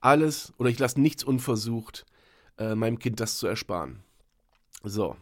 alles 0.00 0.52
oder 0.58 0.70
ich 0.70 0.78
lasse 0.78 1.00
nichts 1.00 1.24
unversucht, 1.24 2.06
äh, 2.58 2.74
meinem 2.74 2.98
Kind 2.98 3.20
das 3.20 3.38
zu 3.38 3.46
ersparen. 3.46 4.02
So. 4.82 5.16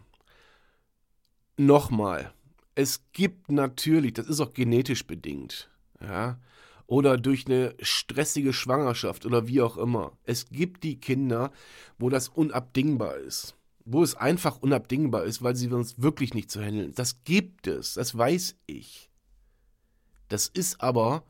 Nochmal. 1.57 2.33
Es 2.75 3.03
gibt 3.13 3.51
natürlich, 3.51 4.13
das 4.13 4.27
ist 4.27 4.41
auch 4.41 4.53
genetisch 4.53 5.07
bedingt, 5.07 5.71
ja, 6.01 6.39
oder 6.87 7.17
durch 7.19 7.47
eine 7.47 7.75
stressige 7.81 8.53
Schwangerschaft 8.53 9.27
oder 9.27 9.49
wie 9.49 9.61
auch 9.61 9.77
immer. 9.77 10.13
Es 10.25 10.49
gibt 10.51 10.85
die 10.85 11.01
Kinder, 11.01 11.51
wo 11.99 12.11
das 12.11 12.29
unabdingbar 12.29 13.17
ist. 13.17 13.55
wo 13.89 14.03
es 14.03 14.17
einfach 14.17 14.59
unabdingbar 14.59 15.23
ist, 15.23 15.45
weil 15.45 15.55
sie 15.55 15.69
uns 15.69 16.03
wirklich 16.03 16.35
nicht 16.35 16.51
zu 16.51 16.61
handeln. 16.61 16.93
Das 16.97 17.23
gibt 17.23 17.69
es, 17.69 17.95
das 17.95 18.19
weiß 18.19 18.57
ich. 18.67 19.11
Das 20.29 20.49
ist 20.49 20.81
aber 20.81 21.23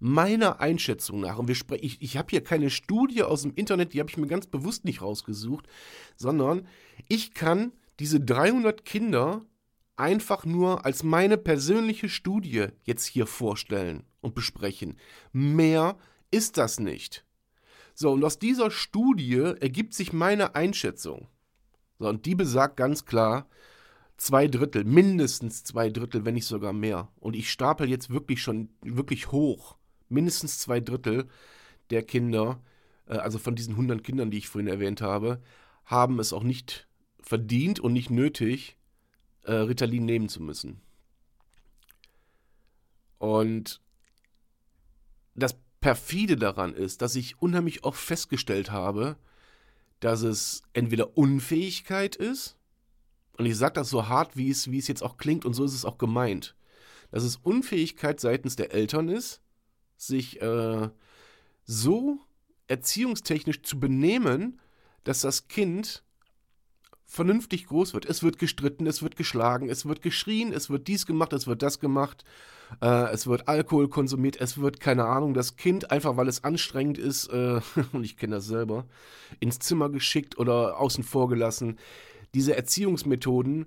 meiner 0.00 0.58
Einschätzung 0.58 1.20
nach, 1.20 1.38
und 1.38 1.46
wir 1.46 1.54
sprechen, 1.54 1.84
ich, 1.84 2.02
ich 2.02 2.16
habe 2.16 2.30
hier 2.30 2.42
keine 2.42 2.70
Studie 2.70 3.22
aus 3.22 3.42
dem 3.42 3.54
Internet, 3.54 3.94
die 3.94 4.00
habe 4.00 4.10
ich 4.10 4.16
mir 4.16 4.26
ganz 4.26 4.48
bewusst 4.48 4.84
nicht 4.84 5.02
rausgesucht, 5.02 5.68
sondern 6.16 6.66
ich 7.08 7.32
kann 7.32 7.72
diese 8.00 8.20
300 8.20 8.84
Kinder 8.84 9.42
einfach 9.94 10.44
nur 10.44 10.84
als 10.84 11.04
meine 11.04 11.38
persönliche 11.38 12.08
Studie 12.08 12.66
jetzt 12.82 13.06
hier 13.06 13.28
vorstellen 13.28 14.02
und 14.24 14.34
besprechen. 14.34 14.98
Mehr 15.32 15.96
ist 16.30 16.58
das 16.58 16.80
nicht. 16.80 17.24
So, 17.94 18.10
und 18.12 18.24
aus 18.24 18.38
dieser 18.38 18.70
Studie 18.70 19.36
ergibt 19.60 19.94
sich 19.94 20.12
meine 20.12 20.56
Einschätzung. 20.56 21.28
So, 21.98 22.08
und 22.08 22.26
die 22.26 22.34
besagt 22.34 22.76
ganz 22.76 23.04
klar, 23.04 23.46
zwei 24.16 24.48
Drittel, 24.48 24.84
mindestens 24.84 25.62
zwei 25.64 25.90
Drittel, 25.90 26.24
wenn 26.24 26.34
nicht 26.34 26.46
sogar 26.46 26.72
mehr. 26.72 27.08
Und 27.20 27.36
ich 27.36 27.50
stapel 27.50 27.88
jetzt 27.88 28.10
wirklich 28.10 28.42
schon 28.42 28.70
wirklich 28.82 29.30
hoch. 29.30 29.76
Mindestens 30.08 30.58
zwei 30.58 30.80
Drittel 30.80 31.28
der 31.90 32.02
Kinder, 32.02 32.60
äh, 33.06 33.16
also 33.16 33.38
von 33.38 33.54
diesen 33.54 33.74
100 33.74 34.02
Kindern, 34.02 34.30
die 34.30 34.38
ich 34.38 34.48
vorhin 34.48 34.68
erwähnt 34.68 35.00
habe, 35.00 35.40
haben 35.84 36.18
es 36.18 36.32
auch 36.32 36.42
nicht 36.42 36.88
verdient 37.20 37.78
und 37.78 37.92
nicht 37.92 38.10
nötig, 38.10 38.76
äh, 39.44 39.52
Ritalin 39.52 40.04
nehmen 40.04 40.28
zu 40.28 40.42
müssen. 40.42 40.80
Und 43.18 43.80
das 45.34 45.56
perfide 45.80 46.36
daran 46.36 46.74
ist, 46.74 47.02
dass 47.02 47.16
ich 47.16 47.40
unheimlich 47.42 47.84
oft 47.84 48.00
festgestellt 48.00 48.70
habe, 48.70 49.16
dass 50.00 50.22
es 50.22 50.62
entweder 50.72 51.16
Unfähigkeit 51.16 52.16
ist, 52.16 52.56
und 53.36 53.46
ich 53.46 53.56
sage 53.56 53.74
das 53.74 53.90
so 53.90 54.08
hart, 54.08 54.36
wie 54.36 54.50
es, 54.50 54.70
wie 54.70 54.78
es 54.78 54.86
jetzt 54.86 55.02
auch 55.02 55.16
klingt, 55.16 55.44
und 55.44 55.54
so 55.54 55.64
ist 55.64 55.74
es 55.74 55.84
auch 55.84 55.98
gemeint, 55.98 56.54
dass 57.10 57.24
es 57.24 57.36
Unfähigkeit 57.36 58.20
seitens 58.20 58.56
der 58.56 58.72
Eltern 58.72 59.08
ist, 59.08 59.40
sich 59.96 60.40
äh, 60.40 60.88
so 61.64 62.18
erziehungstechnisch 62.68 63.62
zu 63.62 63.80
benehmen, 63.80 64.60
dass 65.02 65.20
das 65.20 65.48
Kind 65.48 66.03
vernünftig 67.06 67.66
groß 67.66 67.94
wird. 67.94 68.06
Es 68.06 68.22
wird 68.22 68.38
gestritten, 68.38 68.86
es 68.86 69.02
wird 69.02 69.16
geschlagen, 69.16 69.68
es 69.68 69.86
wird 69.86 70.02
geschrien, 70.02 70.52
es 70.52 70.70
wird 70.70 70.86
dies 70.88 71.06
gemacht, 71.06 71.32
es 71.32 71.46
wird 71.46 71.62
das 71.62 71.80
gemacht, 71.80 72.24
äh, 72.80 73.12
es 73.12 73.26
wird 73.26 73.48
Alkohol 73.48 73.88
konsumiert, 73.88 74.40
es 74.40 74.58
wird, 74.58 74.80
keine 74.80 75.04
Ahnung, 75.04 75.34
das 75.34 75.56
Kind, 75.56 75.90
einfach 75.90 76.16
weil 76.16 76.28
es 76.28 76.44
anstrengend 76.44 76.98
ist, 76.98 77.26
äh, 77.28 77.60
und 77.92 78.04
ich 78.04 78.16
kenne 78.16 78.36
das 78.36 78.46
selber, 78.46 78.86
ins 79.40 79.58
Zimmer 79.58 79.90
geschickt 79.90 80.38
oder 80.38 80.80
außen 80.80 81.04
vor 81.04 81.28
gelassen. 81.28 81.78
Diese 82.34 82.56
Erziehungsmethoden 82.56 83.66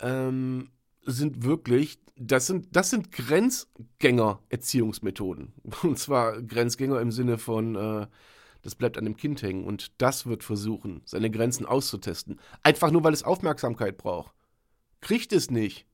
ähm, 0.00 0.70
sind 1.06 1.44
wirklich, 1.44 2.00
das 2.16 2.46
sind, 2.46 2.76
das 2.76 2.90
sind 2.90 3.10
Grenzgänger-Erziehungsmethoden. 3.12 5.54
Und 5.82 5.98
zwar 5.98 6.40
Grenzgänger 6.42 7.00
im 7.00 7.10
Sinne 7.10 7.38
von, 7.38 7.74
äh, 7.74 8.06
das 8.64 8.74
bleibt 8.74 8.98
an 8.98 9.04
dem 9.04 9.16
Kind 9.16 9.40
hängen 9.42 9.64
und 9.64 9.92
das 10.00 10.26
wird 10.26 10.42
versuchen, 10.42 11.02
seine 11.04 11.30
Grenzen 11.30 11.66
auszutesten. 11.66 12.40
Einfach 12.62 12.90
nur, 12.90 13.04
weil 13.04 13.12
es 13.12 13.22
Aufmerksamkeit 13.22 13.98
braucht. 13.98 14.34
Kriegt 15.00 15.34
es 15.34 15.50
nicht. 15.50 15.84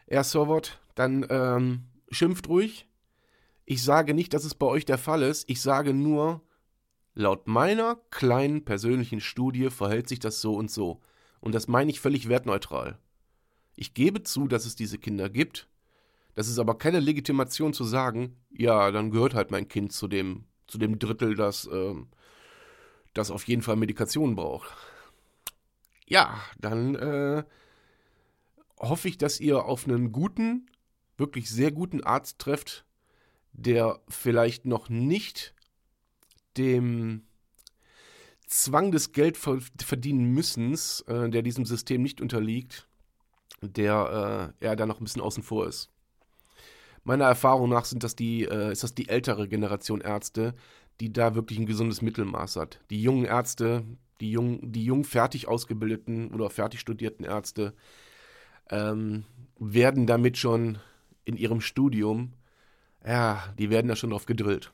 Ja, 0.07 0.23
Sorwot, 0.23 0.81
dann 0.95 1.27
ähm, 1.29 1.83
schimpft 2.09 2.49
ruhig. 2.49 2.87
Ich 3.65 3.83
sage 3.83 4.13
nicht, 4.13 4.33
dass 4.33 4.43
es 4.43 4.55
bei 4.55 4.65
euch 4.65 4.85
der 4.85 4.97
Fall 4.97 5.23
ist. 5.23 5.49
Ich 5.49 5.61
sage 5.61 5.93
nur, 5.93 6.41
laut 7.13 7.47
meiner 7.47 7.97
kleinen 8.09 8.65
persönlichen 8.65 9.21
Studie 9.21 9.69
verhält 9.69 10.09
sich 10.09 10.19
das 10.19 10.41
so 10.41 10.55
und 10.55 10.71
so. 10.71 11.01
Und 11.39 11.55
das 11.55 11.67
meine 11.67 11.91
ich 11.91 11.99
völlig 11.99 12.29
wertneutral. 12.29 12.99
Ich 13.75 13.93
gebe 13.93 14.23
zu, 14.23 14.47
dass 14.47 14.65
es 14.65 14.75
diese 14.75 14.97
Kinder 14.97 15.29
gibt. 15.29 15.67
Das 16.35 16.47
ist 16.47 16.59
aber 16.59 16.77
keine 16.77 16.99
Legitimation 16.99 17.73
zu 17.73 17.83
sagen, 17.83 18.37
ja, 18.51 18.91
dann 18.91 19.11
gehört 19.11 19.33
halt 19.33 19.51
mein 19.51 19.67
Kind 19.67 19.91
zu 19.91 20.07
dem, 20.07 20.45
zu 20.67 20.77
dem 20.77 20.99
Drittel, 20.99 21.35
das, 21.35 21.69
ähm, 21.71 22.07
das 23.13 23.31
auf 23.31 23.47
jeden 23.47 23.61
Fall 23.61 23.75
Medikation 23.75 24.35
braucht 24.35 24.71
ja, 26.11 26.41
dann 26.59 26.95
äh, 26.95 27.45
hoffe 28.77 29.07
ich, 29.07 29.17
dass 29.17 29.39
ihr 29.39 29.63
auf 29.63 29.87
einen 29.87 30.11
guten, 30.11 30.69
wirklich 31.15 31.49
sehr 31.49 31.71
guten 31.71 32.03
Arzt 32.03 32.37
trefft, 32.39 32.83
der 33.53 33.99
vielleicht 34.07 34.65
noch 34.65 34.89
nicht 34.89 35.53
dem 36.57 37.23
Zwang 38.47 38.91
des 38.91 39.13
Geldverdienen 39.13 40.25
müssens, 40.25 41.01
äh, 41.07 41.29
der 41.29 41.41
diesem 41.41 41.65
System 41.65 42.01
nicht 42.01 42.19
unterliegt, 42.21 42.87
der 43.61 44.53
äh, 44.59 44.65
ja 44.65 44.75
da 44.75 44.85
noch 44.85 44.99
ein 44.99 45.03
bisschen 45.05 45.21
außen 45.21 45.43
vor 45.43 45.67
ist. 45.67 45.89
Meiner 47.03 47.25
Erfahrung 47.25 47.69
nach 47.69 47.85
sind 47.85 48.03
das 48.03 48.15
die, 48.15 48.43
äh, 48.43 48.71
ist 48.71 48.83
das 48.83 48.93
die 48.93 49.09
ältere 49.09 49.47
Generation 49.47 50.01
Ärzte, 50.01 50.53
die 50.99 51.11
da 51.11 51.33
wirklich 51.33 51.57
ein 51.59 51.65
gesundes 51.65 52.01
Mittelmaß 52.01 52.57
hat. 52.57 52.79
Die 52.89 53.01
jungen 53.01 53.25
Ärzte, 53.25 53.83
die 54.19 54.31
jung, 54.31 54.71
die 54.71 54.85
jung 54.85 55.03
fertig 55.03 55.47
ausgebildeten 55.47 56.31
oder 56.31 56.49
fertig 56.49 56.79
studierten 56.79 57.23
Ärzte 57.23 57.73
ähm, 58.69 59.25
werden 59.57 60.05
damit 60.05 60.37
schon 60.37 60.77
in 61.25 61.37
ihrem 61.37 61.61
Studium, 61.61 62.33
ja, 63.05 63.43
die 63.57 63.69
werden 63.69 63.87
da 63.87 63.95
schon 63.95 64.11
drauf 64.11 64.25
gedrillt. 64.25 64.71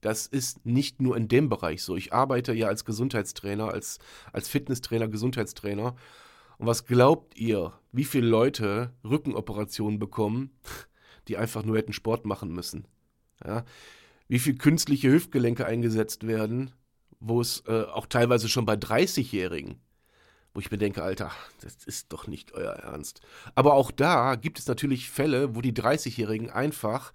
Das 0.00 0.26
ist 0.26 0.64
nicht 0.64 1.02
nur 1.02 1.16
in 1.16 1.28
dem 1.28 1.48
Bereich 1.48 1.82
so. 1.82 1.96
Ich 1.96 2.12
arbeite 2.12 2.54
ja 2.54 2.68
als 2.68 2.84
Gesundheitstrainer, 2.84 3.68
als, 3.68 3.98
als 4.32 4.48
Fitnesstrainer, 4.48 5.08
Gesundheitstrainer. 5.08 5.94
Und 6.58 6.66
was 6.66 6.86
glaubt 6.86 7.36
ihr, 7.36 7.72
wie 7.92 8.04
viele 8.04 8.26
Leute 8.26 8.92
Rückenoperationen 9.04 9.98
bekommen, 9.98 10.50
die 11.28 11.36
einfach 11.36 11.64
nur 11.64 11.76
hätten 11.76 11.92
Sport 11.92 12.24
machen 12.24 12.52
müssen? 12.52 12.86
Ja? 13.44 13.64
Wie 14.28 14.38
viele 14.38 14.56
künstliche 14.56 15.10
Hüftgelenke 15.10 15.66
eingesetzt 15.66 16.26
werden, 16.26 16.70
wo 17.18 17.40
es 17.40 17.62
äh, 17.66 17.82
auch 17.82 18.06
teilweise 18.06 18.48
schon 18.48 18.64
bei 18.64 18.74
30-Jährigen, 18.74 19.80
wo 20.54 20.60
ich 20.60 20.70
mir 20.70 20.78
denke, 20.78 21.02
Alter, 21.02 21.30
das 21.60 21.84
ist 21.84 22.12
doch 22.12 22.26
nicht 22.26 22.52
euer 22.52 22.72
Ernst. 22.72 23.20
Aber 23.54 23.74
auch 23.74 23.90
da 23.90 24.34
gibt 24.34 24.58
es 24.58 24.66
natürlich 24.66 25.10
Fälle, 25.10 25.54
wo 25.54 25.60
die 25.60 25.72
30-Jährigen 25.72 26.50
einfach 26.50 27.12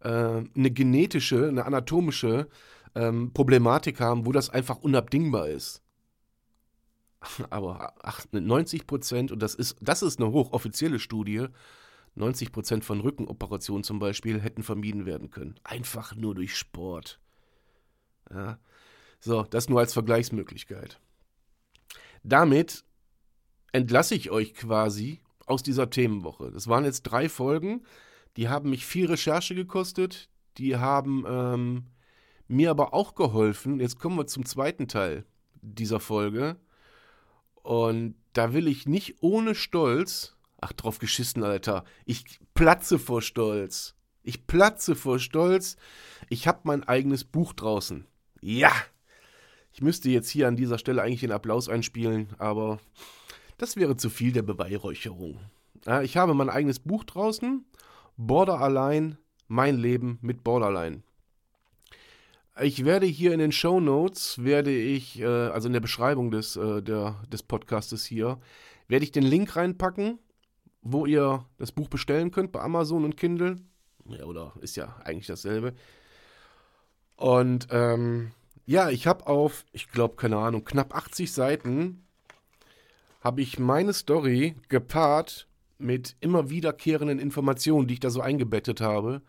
äh, 0.00 0.08
eine 0.08 0.70
genetische, 0.70 1.48
eine 1.48 1.64
anatomische 1.64 2.48
ähm, 2.94 3.32
Problematik 3.32 4.00
haben, 4.00 4.26
wo 4.26 4.32
das 4.32 4.50
einfach 4.50 4.78
unabdingbar 4.78 5.48
ist. 5.48 5.82
Aber 7.50 7.94
90 8.32 8.86
Prozent, 8.86 9.32
und 9.32 9.40
das 9.40 9.54
ist, 9.54 9.76
das 9.80 10.02
ist 10.02 10.20
eine 10.20 10.32
hochoffizielle 10.32 10.98
Studie, 10.98 11.46
90 12.14 12.52
Prozent 12.52 12.84
von 12.84 13.00
Rückenoperationen 13.00 13.84
zum 13.84 13.98
Beispiel 13.98 14.40
hätten 14.40 14.62
vermieden 14.62 15.06
werden 15.06 15.30
können. 15.30 15.54
Einfach 15.64 16.14
nur 16.14 16.34
durch 16.34 16.56
Sport. 16.56 17.20
Ja. 18.30 18.58
So, 19.20 19.44
das 19.44 19.68
nur 19.68 19.80
als 19.80 19.94
Vergleichsmöglichkeit. 19.94 21.00
Damit 22.22 22.84
entlasse 23.72 24.14
ich 24.14 24.30
euch 24.30 24.54
quasi 24.54 25.20
aus 25.46 25.62
dieser 25.62 25.90
Themenwoche. 25.90 26.50
Das 26.50 26.68
waren 26.68 26.84
jetzt 26.84 27.02
drei 27.02 27.28
Folgen, 27.28 27.84
die 28.36 28.48
haben 28.48 28.70
mich 28.70 28.86
viel 28.86 29.06
Recherche 29.06 29.54
gekostet, 29.54 30.28
die 30.58 30.76
haben 30.76 31.24
ähm, 31.26 31.86
mir 32.48 32.70
aber 32.70 32.94
auch 32.94 33.14
geholfen. 33.14 33.80
Jetzt 33.80 33.98
kommen 33.98 34.16
wir 34.16 34.26
zum 34.26 34.44
zweiten 34.44 34.88
Teil 34.88 35.24
dieser 35.60 36.00
Folge. 36.00 36.56
Und 37.62 38.14
da 38.32 38.52
will 38.52 38.66
ich 38.66 38.86
nicht 38.86 39.16
ohne 39.20 39.54
Stolz, 39.54 40.36
ach 40.60 40.72
drauf 40.72 40.98
geschissen, 40.98 41.42
Alter, 41.42 41.84
ich 42.04 42.24
platze 42.54 42.98
vor 42.98 43.22
Stolz. 43.22 43.94
Ich 44.22 44.46
platze 44.46 44.94
vor 44.94 45.18
Stolz. 45.18 45.76
Ich 46.28 46.46
habe 46.46 46.60
mein 46.64 46.84
eigenes 46.84 47.24
Buch 47.24 47.52
draußen. 47.52 48.06
Ja! 48.40 48.72
Ich 49.72 49.80
müsste 49.80 50.10
jetzt 50.10 50.28
hier 50.28 50.48
an 50.48 50.56
dieser 50.56 50.78
Stelle 50.78 51.02
eigentlich 51.02 51.20
den 51.20 51.32
Applaus 51.32 51.68
einspielen, 51.68 52.28
aber 52.38 52.78
das 53.58 53.76
wäre 53.76 53.96
zu 53.96 54.10
viel 54.10 54.32
der 54.32 54.42
Beweihräucherung. 54.42 55.40
Ich 56.02 56.16
habe 56.16 56.34
mein 56.34 56.50
eigenes 56.50 56.78
Buch 56.78 57.04
draußen. 57.04 57.64
Border 58.16 58.60
allein, 58.60 59.18
mein 59.48 59.76
Leben 59.76 60.18
mit 60.20 60.44
Borderline. 60.44 61.02
Ich 62.60 62.84
werde 62.84 63.06
hier 63.06 63.32
in 63.32 63.38
den 63.38 63.52
Show 63.52 63.80
Notes, 63.80 64.44
werde 64.44 64.76
ich, 64.76 65.18
äh, 65.20 65.24
also 65.24 65.68
in 65.68 65.72
der 65.72 65.80
Beschreibung 65.80 66.30
des, 66.30 66.56
äh, 66.56 66.82
der, 66.82 67.22
des 67.32 67.42
Podcastes 67.42 68.04
hier, 68.04 68.38
werde 68.88 69.04
ich 69.04 69.12
den 69.12 69.22
Link 69.22 69.56
reinpacken, 69.56 70.18
wo 70.82 71.06
ihr 71.06 71.46
das 71.56 71.72
Buch 71.72 71.88
bestellen 71.88 72.30
könnt 72.30 72.52
bei 72.52 72.60
Amazon 72.60 73.04
und 73.04 73.16
Kindle. 73.16 73.56
Ja, 74.04 74.24
oder 74.24 74.52
ist 74.60 74.76
ja 74.76 74.96
eigentlich 75.04 75.28
dasselbe. 75.28 75.72
Und 77.16 77.68
ähm, 77.70 78.32
ja, 78.64 78.90
ich 78.90 79.06
habe 79.06 79.26
auf, 79.26 79.64
ich 79.72 79.88
glaube, 79.88 80.16
keine 80.16 80.38
Ahnung, 80.38 80.64
knapp 80.64 80.94
80 80.94 81.32
Seiten 81.32 82.04
habe 83.20 83.40
ich 83.40 83.58
meine 83.58 83.92
Story 83.92 84.56
gepaart 84.68 85.46
mit 85.78 86.16
immer 86.20 86.50
wiederkehrenden 86.50 87.18
Informationen, 87.18 87.86
die 87.86 87.94
ich 87.94 88.00
da 88.00 88.10
so 88.10 88.20
eingebettet 88.20 88.80
habe. 88.80 89.22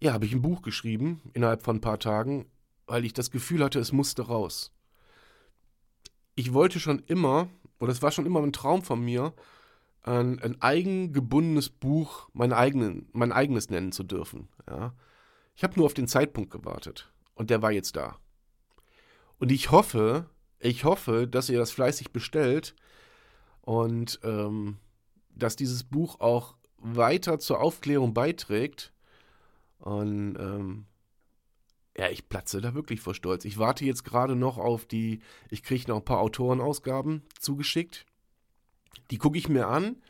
Ja, 0.00 0.12
habe 0.12 0.24
ich 0.24 0.32
ein 0.32 0.42
Buch 0.42 0.62
geschrieben 0.62 1.20
innerhalb 1.32 1.62
von 1.62 1.76
ein 1.76 1.80
paar 1.80 1.98
Tagen, 1.98 2.46
weil 2.86 3.04
ich 3.04 3.12
das 3.12 3.30
Gefühl 3.30 3.62
hatte, 3.62 3.78
es 3.78 3.92
musste 3.92 4.22
raus. 4.22 4.72
Ich 6.34 6.52
wollte 6.52 6.80
schon 6.80 7.00
immer, 7.00 7.48
oder 7.78 7.92
es 7.92 8.02
war 8.02 8.10
schon 8.10 8.26
immer 8.26 8.42
ein 8.42 8.52
Traum 8.52 8.82
von 8.82 9.04
mir, 9.04 9.32
ein, 10.02 10.40
ein 10.40 10.60
eigengebundenes 10.62 11.68
Buch, 11.68 12.28
mein, 12.32 12.52
eigenen, 12.52 13.08
mein 13.12 13.32
eigenes 13.32 13.70
nennen 13.70 13.92
zu 13.92 14.02
dürfen. 14.02 14.48
Ja. 14.68 14.94
Ich 15.54 15.62
habe 15.62 15.74
nur 15.76 15.86
auf 15.86 15.94
den 15.94 16.08
Zeitpunkt 16.08 16.50
gewartet 16.50 17.12
und 17.34 17.50
der 17.50 17.60
war 17.62 17.70
jetzt 17.70 17.96
da. 17.96 18.18
Und 19.40 19.50
ich 19.50 19.70
hoffe, 19.70 20.26
ich 20.60 20.84
hoffe, 20.84 21.26
dass 21.26 21.48
ihr 21.48 21.58
das 21.58 21.72
fleißig 21.72 22.12
bestellt 22.12 22.76
und 23.62 24.20
ähm, 24.22 24.76
dass 25.34 25.56
dieses 25.56 25.82
Buch 25.82 26.20
auch 26.20 26.56
weiter 26.76 27.38
zur 27.38 27.60
Aufklärung 27.60 28.12
beiträgt 28.12 28.92
und 29.78 30.36
ähm, 30.38 30.84
ja, 31.96 32.10
ich 32.10 32.28
platze 32.28 32.60
da 32.60 32.74
wirklich 32.74 33.00
vor 33.00 33.14
Stolz. 33.14 33.46
Ich 33.46 33.58
warte 33.58 33.86
jetzt 33.86 34.04
gerade 34.04 34.36
noch 34.36 34.58
auf 34.58 34.84
die, 34.84 35.20
ich 35.48 35.62
kriege 35.62 35.88
noch 35.88 35.96
ein 35.96 36.04
paar 36.04 36.20
Autorenausgaben 36.20 37.22
zugeschickt. 37.38 38.04
Die 39.10 39.18
gucke 39.18 39.38
ich 39.38 39.48
mir 39.48 39.68
an 39.68 40.02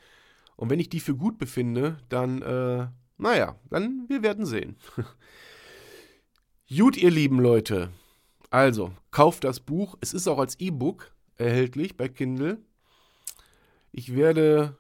und 0.57 0.71
wenn 0.71 0.81
ich 0.81 0.89
die 0.89 1.01
für 1.01 1.15
gut 1.15 1.39
befinde, 1.39 1.99
dann, 2.09 2.43
äh, 2.43 2.89
naja, 3.17 3.57
dann, 3.71 4.07
wir 4.09 4.25
werden 4.25 4.45
sehen. 4.45 4.77
gut, 6.77 6.97
ihr 6.97 7.13
lieben 7.13 7.39
Leute. 7.39 7.93
Also, 8.51 8.93
kauft 9.13 9.45
das 9.45 9.61
Buch. 9.61 9.97
Es 10.01 10.13
ist 10.13 10.27
auch 10.27 10.39
als 10.39 10.59
E-Book 10.59 11.13
erhältlich 11.37 11.97
bei 11.97 12.09
Kindle. 12.09 12.59
Ich 13.93 14.15
werde 14.15 14.77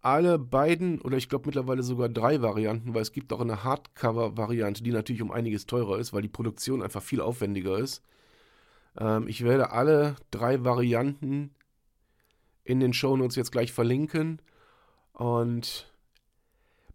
alle 0.00 0.38
beiden 0.38 1.00
oder 1.00 1.16
ich 1.16 1.28
glaube 1.28 1.46
mittlerweile 1.46 1.82
sogar 1.82 2.08
drei 2.08 2.40
Varianten, 2.40 2.94
weil 2.94 3.02
es 3.02 3.12
gibt 3.12 3.32
auch 3.32 3.40
eine 3.40 3.64
Hardcover-Variante, 3.64 4.82
die 4.82 4.92
natürlich 4.92 5.22
um 5.22 5.32
einiges 5.32 5.66
teurer 5.66 5.98
ist, 5.98 6.12
weil 6.12 6.22
die 6.22 6.28
Produktion 6.28 6.82
einfach 6.82 7.02
viel 7.02 7.20
aufwendiger 7.20 7.78
ist. 7.78 8.02
Ähm, 8.98 9.26
ich 9.28 9.44
werde 9.44 9.72
alle 9.72 10.16
drei 10.30 10.64
Varianten 10.64 11.50
in 12.64 12.80
den 12.80 12.92
Shownotes 12.92 13.36
jetzt 13.36 13.52
gleich 13.52 13.72
verlinken 13.72 14.40
und 15.12 15.92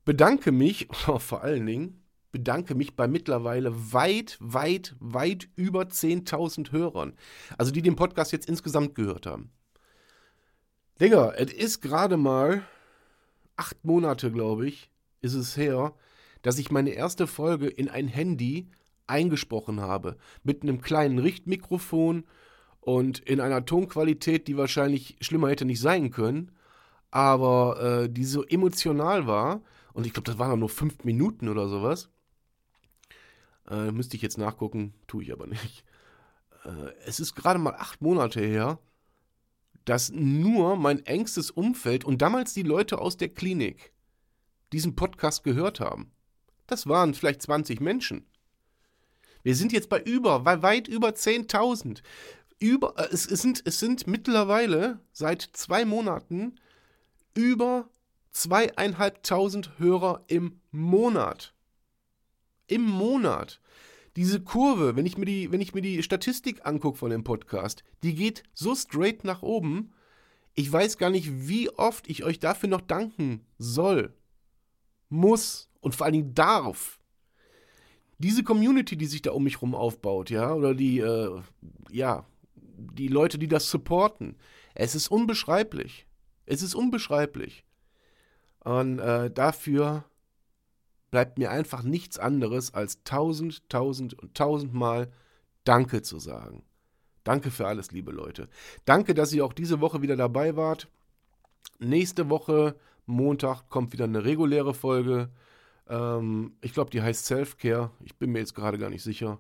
bedanke 0.06 0.52
mich, 0.52 0.88
vor 1.20 1.44
allen 1.44 1.66
Dingen, 1.66 2.03
bedanke 2.34 2.76
mich 2.76 2.98
bei 2.98 3.08
mittlerweile 3.08 3.94
weit, 3.94 4.38
weit, 4.42 4.96
weit 5.00 5.48
über 5.56 5.84
10.000 5.84 6.74
Hörern. 6.74 7.14
Also 7.58 7.72
die 7.72 7.82
den 7.82 7.96
Podcast 7.96 8.34
jetzt 8.34 8.50
insgesamt 8.50 8.96
gehört 8.96 9.26
haben. 9.26 9.52
Digga, 11.00 11.32
es 11.32 11.54
ist 11.54 11.82
gerade 11.82 12.18
mal 12.18 12.64
acht 13.56 13.86
Monate, 13.86 14.32
glaube 14.32 14.68
ich, 14.68 14.90
ist 15.22 15.36
es 15.36 15.56
her, 15.56 15.94
dass 16.42 16.58
ich 16.58 16.72
meine 16.72 16.90
erste 16.90 17.28
Folge 17.28 17.68
in 17.68 17.88
ein 17.88 18.08
Handy 18.08 18.68
eingesprochen 19.08 19.80
habe. 19.80 20.18
Mit 20.44 20.64
einem 20.64 20.82
kleinen 20.82 21.20
Richtmikrofon 21.20 22.26
und 22.80 23.20
in 23.20 23.42
einer 23.42 23.64
Tonqualität, 23.64 24.48
die 24.48 24.58
wahrscheinlich 24.58 25.18
schlimmer 25.22 25.50
hätte 25.50 25.66
nicht 25.66 25.82
sein 25.82 26.10
können, 26.10 26.52
aber 27.12 28.04
äh, 28.04 28.10
die 28.10 28.26
so 28.26 28.44
emotional 28.44 29.28
war. 29.28 29.62
Und 29.94 30.08
ich 30.08 30.14
glaube, 30.14 30.26
das 30.26 30.40
waren 30.40 30.60
nur 30.60 30.70
fünf 30.70 31.04
Minuten 31.04 31.48
oder 31.48 31.68
sowas. 31.68 32.10
Äh, 33.70 33.92
müsste 33.92 34.16
ich 34.16 34.22
jetzt 34.22 34.38
nachgucken, 34.38 34.94
tue 35.08 35.24
ich 35.24 35.32
aber 35.32 35.48
nicht. 35.48 35.84
Äh, 36.66 36.92
es 37.06 37.20
ist 37.20 37.36
gerade 37.36 37.60
mal 37.60 37.76
acht 37.76 38.02
Monate 38.02 38.42
her, 38.42 38.80
dass 39.86 40.12
nur 40.12 40.76
mein 40.76 41.06
engstes 41.06 41.52
Umfeld 41.52 42.06
und 42.06 42.22
damals 42.22 42.54
die 42.54 42.64
Leute 42.64 43.00
aus 43.00 43.18
der 43.18 43.30
Klinik 43.30 43.92
diesen 44.72 44.96
Podcast 44.96 45.44
gehört 45.44 45.80
haben. 45.80 46.12
Das 46.68 46.88
waren 46.88 47.14
vielleicht 47.14 47.42
20 47.42 47.82
Menschen. 47.82 48.26
Wir 49.44 49.56
sind 49.56 49.74
jetzt 49.74 49.90
bei 49.90 50.02
über, 50.02 50.46
weit 50.46 50.88
über 50.88 51.10
10.000. 51.10 52.02
Über, 52.60 52.98
äh, 52.98 53.10
es, 53.12 53.26
es, 53.26 53.42
sind, 53.42 53.62
es 53.66 53.80
sind 53.80 54.08
mittlerweile 54.08 55.00
seit 55.12 55.42
zwei 55.42 55.86
Monaten 55.86 56.56
über 57.34 57.90
zweieinhalbtausend 58.32 59.78
Hörer 59.78 60.24
im 60.28 60.60
Monat. 60.72 61.53
Im 62.74 62.90
Monat 62.90 63.62
diese 64.16 64.42
Kurve, 64.42 64.96
wenn 64.96 65.06
ich 65.06 65.16
mir 65.16 65.26
die, 65.26 65.52
wenn 65.52 65.62
ich 65.62 65.76
mir 65.76 65.82
die 65.82 66.02
Statistik 66.02 66.66
angucke 66.66 66.98
von 66.98 67.12
dem 67.12 67.24
Podcast, 67.24 67.84
die 68.02 68.16
geht 68.16 68.42
so 68.54 68.74
straight 68.74 69.24
nach 69.24 69.44
oben. 69.44 69.92
Ich 70.56 70.72
weiß 70.72 70.98
gar 70.98 71.12
nicht, 71.12 71.48
wie 71.48 71.70
oft 71.70 72.10
ich 72.10 72.24
euch 72.24 72.40
dafür 72.40 72.70
noch 72.70 72.82
danken 72.82 73.46
soll, 73.60 74.14
muss 75.10 75.70
und 75.82 75.94
vor 75.94 76.06
allen 76.06 76.14
Dingen 76.14 76.36
darf. 76.36 77.00
Diese 78.18 78.44
Community, 78.44 78.98
die 78.98 79.06
sich 79.06 79.22
da 79.22 79.32
um 79.32 79.44
mich 79.44 79.62
rum 79.62 79.76
aufbaut, 79.76 80.32
ja, 80.32 80.54
oder 80.54 80.74
die, 80.74 80.98
äh, 81.00 81.42
ja, 81.92 82.26
die 82.52 83.08
Leute, 83.08 83.38
die 83.38 83.48
das 83.48 83.70
supporten, 83.70 84.36
es 84.74 84.96
ist 84.96 85.10
unbeschreiblich. 85.10 86.08
Es 86.48 86.64
ist 86.64 86.74
unbeschreiblich. 86.74 87.66
Und 88.64 88.98
äh, 88.98 89.30
dafür 89.30 90.06
bleibt 91.14 91.38
mir 91.38 91.52
einfach 91.52 91.84
nichts 91.84 92.18
anderes 92.18 92.74
als 92.74 93.04
tausend, 93.04 93.70
tausend 93.70 94.16
und 94.16 94.34
tausendmal 94.34 95.12
Danke 95.64 96.02
zu 96.02 96.18
sagen. 96.18 96.64
Danke 97.24 97.52
für 97.52 97.68
alles, 97.68 97.92
liebe 97.92 98.12
Leute. 98.12 98.50
Danke, 98.86 99.14
dass 99.14 99.32
ihr 99.32 99.46
auch 99.46 99.54
diese 99.54 99.80
Woche 99.80 100.02
wieder 100.02 100.16
dabei 100.16 100.56
wart. 100.56 100.88
Nächste 101.78 102.32
Woche, 102.32 102.76
Montag, 103.06 103.70
kommt 103.70 103.94
wieder 103.94 104.06
eine 104.06 104.26
reguläre 104.26 104.74
Folge. 104.74 105.30
Ähm, 105.88 106.54
ich 106.62 106.74
glaube, 106.74 106.90
die 106.90 107.04
heißt 107.04 107.28
Self-Care. 107.28 107.92
Ich 108.04 108.16
bin 108.16 108.32
mir 108.32 108.40
jetzt 108.40 108.56
gerade 108.56 108.80
gar 108.80 108.90
nicht 108.90 109.04
sicher. 109.04 109.38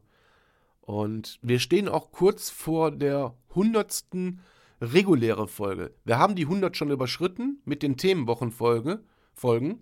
Und 0.81 1.39
wir 1.41 1.57
stehen 1.57 1.89
auch 1.89 2.11
kurz 2.11 2.51
vor 2.51 2.91
der 2.91 3.33
hundertsten 3.55 4.41
reguläre 4.79 5.47
Folge. 5.47 5.91
Wir 6.05 6.19
haben 6.19 6.35
die 6.35 6.45
100 6.45 6.77
schon 6.77 6.91
überschritten 6.91 7.63
mit 7.65 7.81
den 7.81 7.97
Themenwochenfolgen. 7.97 8.91
Äh, 8.93 9.73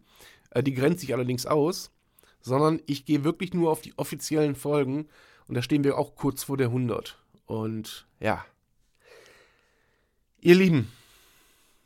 die 0.60 0.74
grenzt 0.74 1.02
sich 1.02 1.14
allerdings 1.14 1.46
aus, 1.46 1.92
sondern 2.42 2.82
ich 2.86 3.06
gehe 3.06 3.24
wirklich 3.24 3.54
nur 3.54 3.72
auf 3.72 3.82
die 3.82 3.98
offiziellen 3.98 4.56
Folgen 4.56 5.08
und 5.48 5.56
da 5.56 5.62
stehen 5.62 5.84
wir 5.84 5.98
auch 5.98 6.16
kurz 6.16 6.44
vor 6.44 6.58
der 6.58 6.68
100. 6.68 7.18
Und 7.46 8.08
ja, 8.20 8.46
ihr 10.42 10.56
Lieben, 10.56 10.92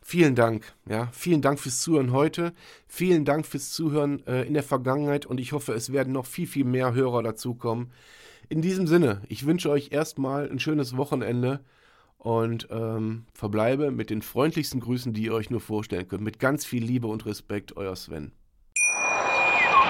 vielen 0.01 0.35
Dank. 0.35 0.73
Ja, 0.87 1.09
vielen 1.11 1.41
Dank 1.41 1.59
fürs 1.59 1.81
Zuhören 1.81 2.11
heute. 2.11 2.53
Vielen 2.87 3.25
Dank 3.25 3.45
fürs 3.45 3.71
Zuhören 3.71 4.25
äh, 4.27 4.43
in 4.43 4.53
der 4.53 4.63
Vergangenheit 4.63 5.25
und 5.25 5.39
ich 5.39 5.51
hoffe, 5.51 5.73
es 5.73 5.91
werden 5.91 6.13
noch 6.13 6.25
viel, 6.25 6.47
viel 6.47 6.65
mehr 6.65 6.93
Hörer 6.93 7.23
dazukommen. 7.23 7.91
In 8.49 8.61
diesem 8.61 8.85
Sinne, 8.85 9.21
ich 9.27 9.45
wünsche 9.45 9.71
euch 9.71 9.91
erstmal 9.91 10.49
ein 10.49 10.59
schönes 10.59 10.95
Wochenende 10.97 11.61
und 12.19 12.67
ähm, 12.69 13.25
verbleibe 13.33 13.91
mit 13.91 14.09
den 14.09 14.21
freundlichsten 14.21 14.79
Grüßen, 14.79 15.13
die 15.13 15.23
ihr 15.23 15.33
euch 15.33 15.49
nur 15.49 15.61
vorstellen 15.61 16.07
könnt. 16.07 16.23
Mit 16.23 16.39
ganz 16.39 16.65
viel 16.65 16.83
Liebe 16.83 17.07
und 17.07 17.25
Respekt, 17.25 17.75
euer 17.77 17.95
Sven. 17.95 18.31